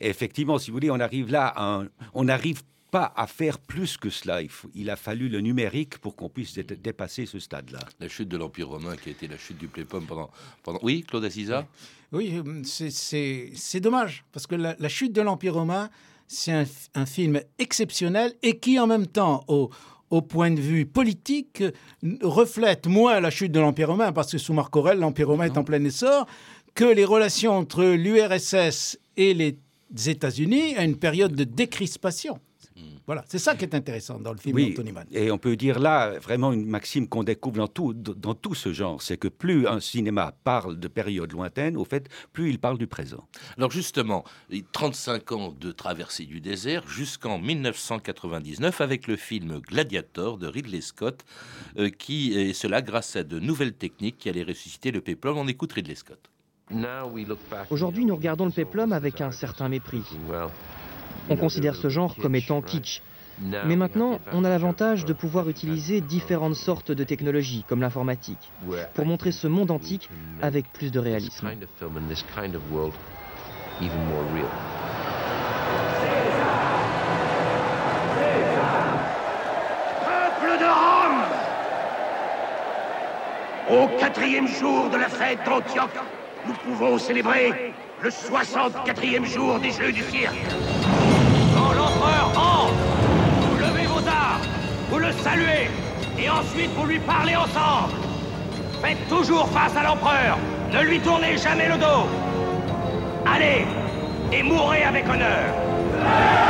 Et 0.00 0.08
effectivement, 0.08 0.58
si 0.58 0.70
vous 0.70 0.76
voulez, 0.76 0.90
on 0.90 1.00
arrive 1.00 1.30
là, 1.30 1.46
à 1.48 1.64
un- 1.80 1.88
on 2.14 2.24
n'arrive 2.24 2.62
pas 2.92 3.12
à 3.16 3.26
faire 3.26 3.58
plus 3.58 3.96
que 3.96 4.10
cela. 4.10 4.42
Il, 4.42 4.48
faut- 4.48 4.70
il 4.74 4.88
a 4.90 4.96
fallu 4.96 5.28
le 5.28 5.40
numérique 5.40 5.98
pour 5.98 6.14
qu'on 6.14 6.28
puisse 6.28 6.54
dé- 6.54 6.62
dépasser 6.62 7.26
ce 7.26 7.40
stade-là. 7.40 7.80
La 7.98 8.08
chute 8.08 8.28
de 8.28 8.36
l'Empire 8.36 8.68
romain 8.68 8.94
qui 8.96 9.08
a 9.08 9.12
été 9.12 9.26
la 9.26 9.36
chute 9.36 9.58
du 9.58 9.66
péplum 9.66 10.06
pendant... 10.06 10.30
pendant... 10.62 10.78
Oui, 10.82 11.04
Claude 11.06 11.24
Assisa? 11.24 11.66
Oui, 12.12 12.32
euh, 12.36 12.62
c'est- 12.64 13.80
dommage, 13.80 14.24
parce 14.32 14.46
que 14.46 14.54
la, 14.54 14.76
la 14.78 14.88
chute 14.88 15.12
de 15.12 15.20
l'Empire 15.20 15.54
romain, 15.54 15.90
c'est 16.28 16.66
un, 16.94 17.06
film 17.06 17.40
exceptionnel 17.58 18.32
et 18.42 18.58
qui, 18.58 18.78
en 18.78 18.86
même 18.86 19.06
temps, 19.06 19.44
au, 19.48 19.70
au 20.10 20.22
point 20.22 20.50
de 20.50 20.60
vue 20.60 20.86
politique, 20.86 21.62
reflète 22.22 22.86
moins 22.86 23.20
la 23.20 23.30
chute 23.30 23.52
de 23.52 23.60
l'Empire 23.60 23.88
romain, 23.88 24.12
parce 24.12 24.32
que 24.32 24.38
sous 24.38 24.52
Marc 24.52 24.74
Aurèle, 24.76 24.98
l'Empire 24.98 25.28
romain 25.28 25.46
est 25.46 25.58
en 25.58 25.64
plein 25.64 25.82
essor, 25.84 26.26
que 26.74 26.84
les 26.84 27.04
relations 27.04 27.52
entre 27.52 27.84
l'URSS 27.84 28.98
et 29.16 29.34
les 29.34 29.58
États-Unis 30.06 30.76
à 30.76 30.84
une 30.84 30.96
période 30.96 31.34
de 31.34 31.44
décrispation. 31.44 32.38
Voilà, 33.06 33.24
c'est 33.28 33.38
ça 33.38 33.54
qui 33.54 33.64
est 33.64 33.74
intéressant 33.74 34.18
dans 34.18 34.32
le 34.32 34.38
film 34.38 34.56
Oui, 34.56 34.70
d'Anthony 34.70 34.92
Mann. 34.92 35.06
et 35.12 35.30
on 35.30 35.38
peut 35.38 35.56
dire 35.56 35.78
là 35.78 36.18
vraiment 36.18 36.52
une 36.52 36.66
maxime 36.66 37.08
qu'on 37.08 37.22
découvre 37.22 37.56
dans 37.58 37.68
tout, 37.68 37.94
dans 37.94 38.34
tout 38.34 38.54
ce 38.54 38.72
genre, 38.72 39.00
c'est 39.00 39.16
que 39.16 39.28
plus 39.28 39.66
un 39.66 39.80
cinéma 39.80 40.34
parle 40.44 40.78
de 40.78 40.88
périodes 40.88 41.32
lointaines, 41.32 41.76
au 41.76 41.84
fait, 41.84 42.08
plus 42.32 42.50
il 42.50 42.58
parle 42.58 42.78
du 42.78 42.86
présent. 42.86 43.26
Alors 43.56 43.70
justement, 43.70 44.24
les 44.50 44.64
35 44.72 45.32
ans 45.32 45.54
de 45.58 45.70
traversée 45.72 46.24
du 46.26 46.40
désert 46.40 46.86
jusqu'en 46.88 47.38
1999 47.38 48.80
avec 48.80 49.06
le 49.06 49.16
film 49.16 49.60
Gladiator 49.60 50.36
de 50.38 50.46
Ridley 50.46 50.80
Scott, 50.80 51.24
euh, 51.78 51.90
qui 51.90 52.32
et 52.34 52.52
cela 52.52 52.82
grâce 52.82 53.16
à 53.16 53.22
de 53.22 53.38
nouvelles 53.38 53.74
techniques 53.74 54.18
qui 54.18 54.28
allaient 54.28 54.42
ressusciter 54.42 54.90
le 54.90 55.00
péplum. 55.00 55.38
On 55.38 55.46
écoute 55.48 55.72
Ridley 55.72 55.94
Scott. 55.94 56.30
Aujourd'hui, 57.70 58.04
nous 58.04 58.16
regardons 58.16 58.44
le 58.46 58.50
péplum 58.50 58.92
avec 58.92 59.20
un 59.20 59.30
certain 59.30 59.68
mépris. 59.68 60.02
On 61.28 61.36
considère 61.36 61.76
ce 61.76 61.88
genre 61.88 62.16
comme 62.16 62.34
étant 62.34 62.62
kitsch. 62.62 63.02
Mais 63.40 63.76
maintenant, 63.76 64.18
on 64.32 64.44
a 64.44 64.48
l'avantage 64.48 65.04
de 65.04 65.12
pouvoir 65.12 65.48
utiliser 65.48 66.00
différentes 66.00 66.54
sortes 66.54 66.90
de 66.90 67.04
technologies, 67.04 67.64
comme 67.68 67.80
l'informatique, 67.80 68.50
pour 68.94 69.04
montrer 69.06 69.32
ce 69.32 69.46
monde 69.46 69.70
antique 69.70 70.08
avec 70.42 70.72
plus 70.72 70.90
de 70.90 70.98
réalisme. 70.98 71.48
Peuple 80.04 80.58
de 80.60 80.64
Rome 80.64 81.22
Au 83.68 83.88
quatrième 83.98 84.46
jour 84.48 84.88
de 84.90 84.96
la 84.96 85.08
fête 85.08 85.40
d'Antioche, 85.44 85.90
nous 86.46 86.54
pouvons 86.54 86.98
célébrer 86.98 87.74
le 88.02 88.08
64e 88.08 89.24
jour 89.24 89.58
des 89.58 89.72
Jeux 89.72 89.92
du 89.92 90.02
cirque. 90.02 90.65
Saluez, 95.26 95.68
et 96.18 96.30
ensuite 96.30 96.70
vous 96.76 96.86
lui 96.86 97.00
parlez 97.00 97.34
ensemble. 97.34 97.94
Faites 98.82 99.08
toujours 99.08 99.48
face 99.48 99.76
à 99.76 99.82
l'empereur, 99.82 100.38
ne 100.72 100.80
lui 100.82 101.00
tournez 101.00 101.36
jamais 101.36 101.68
le 101.68 101.78
dos. 101.78 102.06
Allez, 103.26 103.66
et 104.32 104.42
mourrez 104.42 104.84
avec 104.84 105.04
honneur. 105.08 105.46
Là 106.04 106.46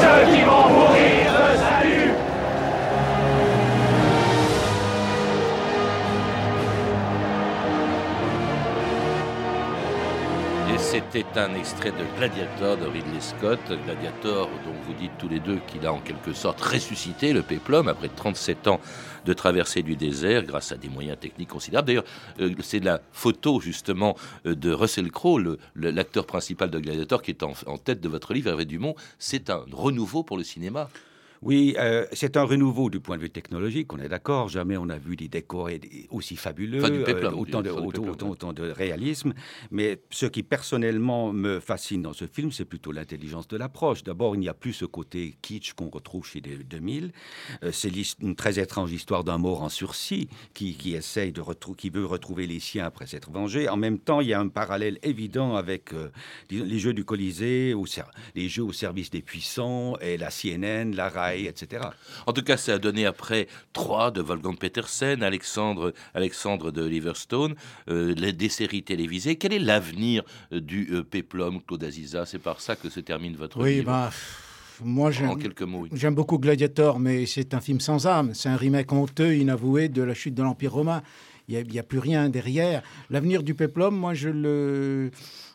Ceux 0.00 0.34
qui 0.34 0.42
vont 0.42 0.81
c'était 10.92 11.24
un 11.36 11.54
extrait 11.54 11.90
de 11.90 12.04
Gladiator 12.18 12.76
de 12.76 12.84
Ridley 12.84 13.20
Scott. 13.22 13.60
Gladiator, 13.86 14.50
dont 14.66 14.74
vous 14.86 14.92
dites 14.92 15.12
tous 15.18 15.26
les 15.26 15.40
deux 15.40 15.58
qu'il 15.66 15.86
a 15.86 15.92
en 15.94 16.00
quelque 16.00 16.34
sorte 16.34 16.60
ressuscité 16.60 17.32
le 17.32 17.40
péplum 17.40 17.88
après 17.88 18.10
37 18.10 18.68
ans 18.68 18.78
de 19.24 19.32
traversée 19.32 19.82
du 19.82 19.96
désert 19.96 20.42
grâce 20.44 20.70
à 20.70 20.76
des 20.76 20.90
moyens 20.90 21.18
techniques 21.18 21.48
considérables. 21.48 21.86
D'ailleurs, 21.86 22.04
euh, 22.40 22.54
c'est 22.60 22.84
la 22.84 23.00
photo 23.10 23.58
justement 23.58 24.18
euh, 24.44 24.54
de 24.54 24.70
Russell 24.70 25.10
Crowe, 25.10 25.56
l'acteur 25.76 26.26
principal 26.26 26.68
de 26.68 26.78
Gladiator, 26.78 27.22
qui 27.22 27.30
est 27.30 27.42
en, 27.42 27.54
en 27.66 27.78
tête 27.78 28.02
de 28.02 28.08
votre 28.10 28.34
livre, 28.34 28.50
Hervé 28.50 28.66
Dumont. 28.66 28.94
C'est 29.18 29.48
un 29.48 29.64
renouveau 29.72 30.24
pour 30.24 30.36
le 30.36 30.44
cinéma? 30.44 30.90
Oui, 31.42 31.74
euh, 31.78 32.06
c'est 32.12 32.36
un 32.36 32.44
renouveau 32.44 32.88
du 32.88 33.00
point 33.00 33.16
de 33.16 33.22
vue 33.22 33.30
technologique, 33.30 33.92
on 33.92 33.98
est 33.98 34.08
d'accord. 34.08 34.48
Jamais 34.48 34.76
on 34.76 34.88
a 34.88 34.96
vu 34.96 35.16
des 35.16 35.26
décors 35.26 35.68
aussi 36.10 36.36
fabuleux, 36.36 36.78
enfin, 36.78 36.90
du 36.90 37.02
péplum, 37.02 37.34
euh, 37.34 37.36
autant, 37.36 37.62
de, 37.62 37.70
enfin, 37.70 37.80
autant, 37.80 37.90
péplum, 37.90 38.10
autant, 38.10 38.30
autant 38.30 38.52
de 38.52 38.70
réalisme. 38.70 39.34
Mais 39.72 40.00
ce 40.10 40.26
qui 40.26 40.44
personnellement 40.44 41.32
me 41.32 41.58
fascine 41.58 42.02
dans 42.02 42.12
ce 42.12 42.26
film, 42.28 42.52
c'est 42.52 42.64
plutôt 42.64 42.92
l'intelligence 42.92 43.48
de 43.48 43.56
l'approche. 43.56 44.04
D'abord, 44.04 44.36
il 44.36 44.38
n'y 44.38 44.48
a 44.48 44.54
plus 44.54 44.72
ce 44.72 44.84
côté 44.84 45.36
kitsch 45.42 45.72
qu'on 45.72 45.88
retrouve 45.88 46.24
chez 46.24 46.40
les 46.40 46.56
2000. 46.58 47.12
Euh, 47.64 47.72
c'est 47.72 47.90
une 48.20 48.36
très 48.36 48.60
étrange 48.60 48.92
histoire 48.92 49.24
d'un 49.24 49.38
mort 49.38 49.62
en 49.62 49.68
sursis 49.68 50.28
qui, 50.54 50.74
qui 50.74 50.94
essaye 50.94 51.32
de 51.32 51.40
retrou 51.40 51.74
qui 51.74 51.90
veut 51.90 52.06
retrouver 52.06 52.46
les 52.46 52.60
siens 52.60 52.86
après 52.86 53.08
s'être 53.08 53.32
vengé. 53.32 53.68
En 53.68 53.76
même 53.76 53.98
temps, 53.98 54.20
il 54.20 54.28
y 54.28 54.32
a 54.32 54.38
un 54.38 54.48
parallèle 54.48 54.98
évident 55.02 55.56
avec 55.56 55.92
euh, 55.92 56.10
les 56.50 56.78
jeux 56.78 56.94
du 56.94 57.04
Colisée, 57.04 57.74
ou 57.74 57.84
les 58.36 58.48
jeux 58.48 58.62
au 58.62 58.72
service 58.72 59.10
des 59.10 59.22
puissants 59.22 59.96
et 60.00 60.16
la 60.16 60.28
CNN, 60.30 60.94
la 60.94 61.08
RAI 61.08 61.31
etc. 61.40 61.82
En 62.26 62.32
tout 62.32 62.42
cas, 62.42 62.56
ça 62.56 62.74
a 62.74 62.78
donné 62.78 63.06
après 63.06 63.48
trois 63.72 64.10
de 64.10 64.20
Wolfgang 64.20 64.56
Petersen, 64.58 65.22
Alexandre, 65.22 65.92
Alexandre 66.14 66.70
de 66.70 66.84
Liverstone, 66.84 67.54
euh, 67.88 68.14
les, 68.16 68.32
des 68.32 68.48
séries 68.48 68.82
télévisées. 68.82 69.36
Quel 69.36 69.52
est 69.52 69.58
l'avenir 69.58 70.22
euh, 70.52 70.60
du 70.60 70.88
euh, 70.92 71.02
Péplum, 71.02 71.60
Claude 71.62 71.84
Aziza? 71.84 72.26
C'est 72.26 72.38
par 72.38 72.60
ça 72.60 72.76
que 72.76 72.88
se 72.88 73.00
termine 73.00 73.36
votre 73.36 73.62
oui, 73.62 73.76
livre. 73.76 73.86
Bah, 73.86 74.10
moi, 74.84 75.10
en 75.22 75.36
quelques 75.36 75.62
mots. 75.62 75.82
Oui. 75.82 75.90
J'aime 75.92 76.14
beaucoup 76.14 76.38
Gladiator, 76.38 76.98
mais 76.98 77.26
c'est 77.26 77.54
un 77.54 77.60
film 77.60 77.80
sans 77.80 78.06
âme. 78.06 78.34
C'est 78.34 78.48
un 78.48 78.56
remake 78.56 78.92
honteux, 78.92 79.34
inavoué 79.34 79.88
de 79.88 80.02
la 80.02 80.14
chute 80.14 80.34
de 80.34 80.42
l'Empire 80.42 80.72
romain. 80.72 81.02
Il 81.48 81.66
n'y 81.68 81.78
a, 81.78 81.80
a, 81.80 81.84
plus 81.84 81.98
rien 81.98 82.28
derrière. 82.28 82.82
L'avenir 83.10 83.42
du 83.42 83.54
Péplum, 83.54 83.94
moi, 83.94 84.14
je 84.14 84.28
le... 84.28 85.10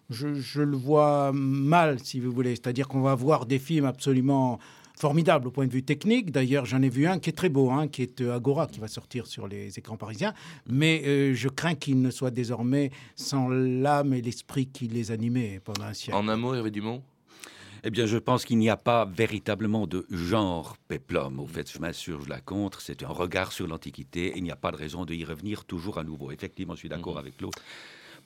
Je, 0.09 0.35
je, 0.35 0.61
le 0.61 0.77
vois 0.77 1.33
mal, 1.33 1.99
si 2.01 2.21
vous 2.21 2.31
voulez. 2.31 2.51
C'est-à-dire 2.51 2.87
qu'on 2.87 3.01
va 3.01 3.13
voir 3.13 3.45
des 3.45 3.59
films 3.59 3.83
absolument 3.83 4.57
formidable 4.97 5.47
au 5.47 5.51
point 5.51 5.67
de 5.67 5.71
vue 5.71 5.83
technique. 5.83 6.31
D'ailleurs, 6.31 6.65
j'en 6.65 6.81
ai 6.81 6.89
vu 6.89 7.05
un 7.07 7.19
qui 7.19 7.29
est 7.29 7.33
très 7.33 7.49
beau, 7.49 7.69
hein, 7.69 7.87
qui 7.87 8.01
est 8.01 8.21
euh, 8.21 8.35
Agora, 8.35 8.67
qui 8.67 8.79
va 8.79 8.87
sortir 8.87 9.27
sur 9.27 9.47
les 9.47 9.77
écrans 9.77 9.95
parisiens. 9.95 10.33
Mais 10.67 11.03
euh, 11.05 11.33
je 11.35 11.49
crains 11.49 11.75
qu'il 11.75 12.01
ne 12.01 12.09
soit 12.09 12.31
désormais 12.31 12.91
sans 13.15 13.47
l'âme 13.47 14.13
et 14.13 14.21
l'esprit 14.21 14.67
qui 14.67 14.87
les 14.87 15.11
animait 15.11 15.61
pendant 15.63 15.83
un 15.83 15.93
siècle. 15.93 16.17
En 16.17 16.27
un 16.27 16.35
mot, 16.35 16.53
Hervé 16.53 16.71
Dumont? 16.71 17.03
Eh 17.83 17.91
bien, 17.91 18.07
je 18.07 18.17
pense 18.17 18.43
qu'il 18.43 18.57
n'y 18.57 18.71
a 18.71 18.75
pas 18.75 19.05
véritablement 19.05 19.85
de 19.85 20.07
genre 20.09 20.77
péplum. 20.87 21.39
Au 21.39 21.45
fait, 21.45 21.71
je 21.71 21.79
m'assure, 21.79 22.21
je 22.21 22.29
la 22.29 22.41
contre. 22.41 22.81
C'est 22.81 23.03
un 23.03 23.09
regard 23.09 23.51
sur 23.51 23.67
l'Antiquité. 23.67 24.33
Il 24.35 24.43
n'y 24.43 24.51
a 24.51 24.55
pas 24.55 24.71
de 24.71 24.77
raison 24.77 25.05
de 25.05 25.13
y 25.13 25.23
revenir 25.23 25.63
toujours 25.63 25.99
à 25.99 26.03
nouveau. 26.03 26.31
Effectivement, 26.31 26.73
je 26.73 26.79
suis 26.79 26.89
d'accord 26.89 27.15
mmh. 27.15 27.19
avec 27.19 27.39
l'autre 27.39 27.61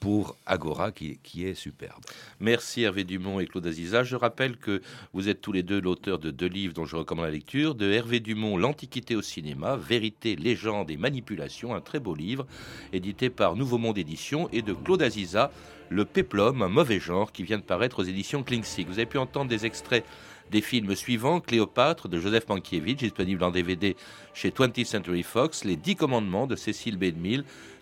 pour 0.02 0.36
Agora, 0.48 0.92
qui, 0.92 1.46
est 1.46 1.54
superbe. 1.54 2.02
Merci 2.40 2.82
Hervé 2.82 3.04
Dumont 3.04 3.40
et 3.40 3.46
Claude 3.46 3.68
Aziza. 3.68 4.04
Je 4.04 4.16
rappelle 4.16 4.58
que 4.58 4.82
vous 5.14 5.30
êtes 5.30 5.42
tous 5.42 5.52
les 5.52 5.62
deux 5.62 5.80
l'auteur 5.80 6.18
de 6.18 6.32
deux 6.32 6.48
livres 6.48 6.74
dont 6.74 6.86
je 6.86 6.96
recommande 6.96 7.26
la 7.26 7.32
lecture, 7.32 7.76
de 7.76 7.90
Hervé 7.90 8.20
Dumont, 8.20 8.58
L'Antiquité 8.58 9.16
au 9.16 9.22
cinéma, 9.22 9.78
Vérité, 9.78 10.36
légende 10.36 10.90
et 10.90 10.98
manipulation, 10.98 11.76
un 11.76 11.82
très 11.82 12.00
beau 12.00 12.16
livre, 12.16 12.48
édité 12.94 13.30
par 13.30 13.56
Nouveau 13.56 13.78
Monde 13.78 14.00
Édition, 14.00 14.50
et 14.52 14.64
de 14.64 14.74
Claude 14.74 15.04
Aziza, 15.04 15.52
Le 15.90 16.04
Péplum, 16.04 16.64
un 16.64 16.68
mauvais 16.68 17.00
genre, 17.00 17.32
qui 17.32 17.44
vient 17.44 17.60
de 17.60 17.64
paraître 17.64 18.00
aux 18.00 18.04
éditions 18.04 18.42
Klingsig. 18.42 18.88
Vous 18.88 18.98
avez 18.98 19.06
pu 19.06 19.20
entendre 19.20 19.52
des 19.52 19.68
extraits 19.68 20.04
des 20.50 20.62
films 20.62 20.96
suivants 20.96 21.40
Cléopâtre 21.40 22.10
de 22.10 22.20
Joseph 22.20 22.50
Mankiewicz, 22.50 22.98
disponible 22.98 23.44
en 23.44 23.52
DVD 23.52 23.96
chez 24.34 24.50
20th 24.50 24.86
Century 24.86 25.24
Fox, 25.24 25.64
Les 25.64 25.78
Dix 25.78 25.96
Commandements 25.96 26.48
de 26.48 26.56
Cécile 26.56 26.98
B. 26.98 27.06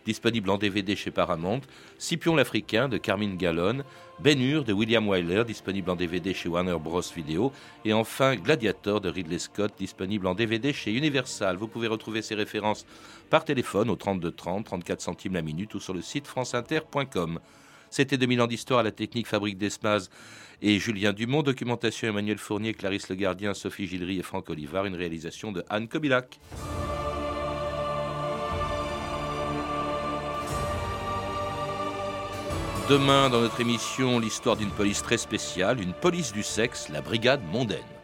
Disponible 0.05 0.49
en 0.49 0.57
DVD 0.57 0.95
chez 0.95 1.11
Paramount, 1.11 1.61
Scipion 1.97 2.35
l'Africain 2.35 2.87
de 2.87 2.97
Carmine 2.97 3.37
Gallon, 3.37 3.83
Ben 4.19 4.41
Hur 4.41 4.63
de 4.63 4.73
William 4.73 5.07
Wyler, 5.07 5.43
disponible 5.45 5.91
en 5.91 5.95
DVD 5.95 6.33
chez 6.33 6.49
Warner 6.49 6.77
Bros. 6.79 7.01
Video, 7.15 7.51
et 7.85 7.93
enfin 7.93 8.35
Gladiator 8.35 9.01
de 9.01 9.09
Ridley 9.09 9.39
Scott, 9.39 9.73
disponible 9.77 10.27
en 10.27 10.35
DVD 10.35 10.73
chez 10.73 10.91
Universal. 10.91 11.57
Vous 11.57 11.67
pouvez 11.67 11.87
retrouver 11.87 12.21
ces 12.21 12.35
références 12.35 12.85
par 13.29 13.45
téléphone 13.45 13.89
au 13.89 13.95
32 13.95 14.31
30, 14.31 14.65
34 14.65 15.01
centimes 15.01 15.33
la 15.33 15.41
minute 15.41 15.73
ou 15.75 15.79
sur 15.79 15.93
le 15.93 16.01
site 16.01 16.27
franceinter.com. 16.27 17.39
C'était 17.89 18.17
2000 18.17 18.41
ans 18.41 18.47
d'histoire 18.47 18.79
à 18.81 18.83
la 18.83 18.91
technique 18.91 19.27
Fabrique 19.27 19.57
d'Esmaz 19.57 20.09
et 20.61 20.79
Julien 20.79 21.13
Dumont, 21.13 21.41
documentation 21.41 22.09
Emmanuel 22.09 22.37
Fournier, 22.37 22.73
Clarisse 22.73 23.09
Le 23.09 23.15
Gardien, 23.15 23.53
Sophie 23.53 23.87
Gilry 23.87 24.19
et 24.19 24.23
Franck 24.23 24.49
Olivard, 24.49 24.85
une 24.85 24.95
réalisation 24.95 25.51
de 25.51 25.63
Anne 25.69 25.87
Kobilac. 25.87 26.39
Demain, 32.89 33.29
dans 33.29 33.41
notre 33.41 33.61
émission, 33.61 34.17
l'histoire 34.17 34.55
d'une 34.55 34.71
police 34.71 35.03
très 35.03 35.19
spéciale, 35.19 35.79
une 35.79 35.93
police 35.93 36.33
du 36.33 36.41
sexe, 36.41 36.89
la 36.89 37.01
brigade 37.01 37.43
mondaine. 37.51 37.98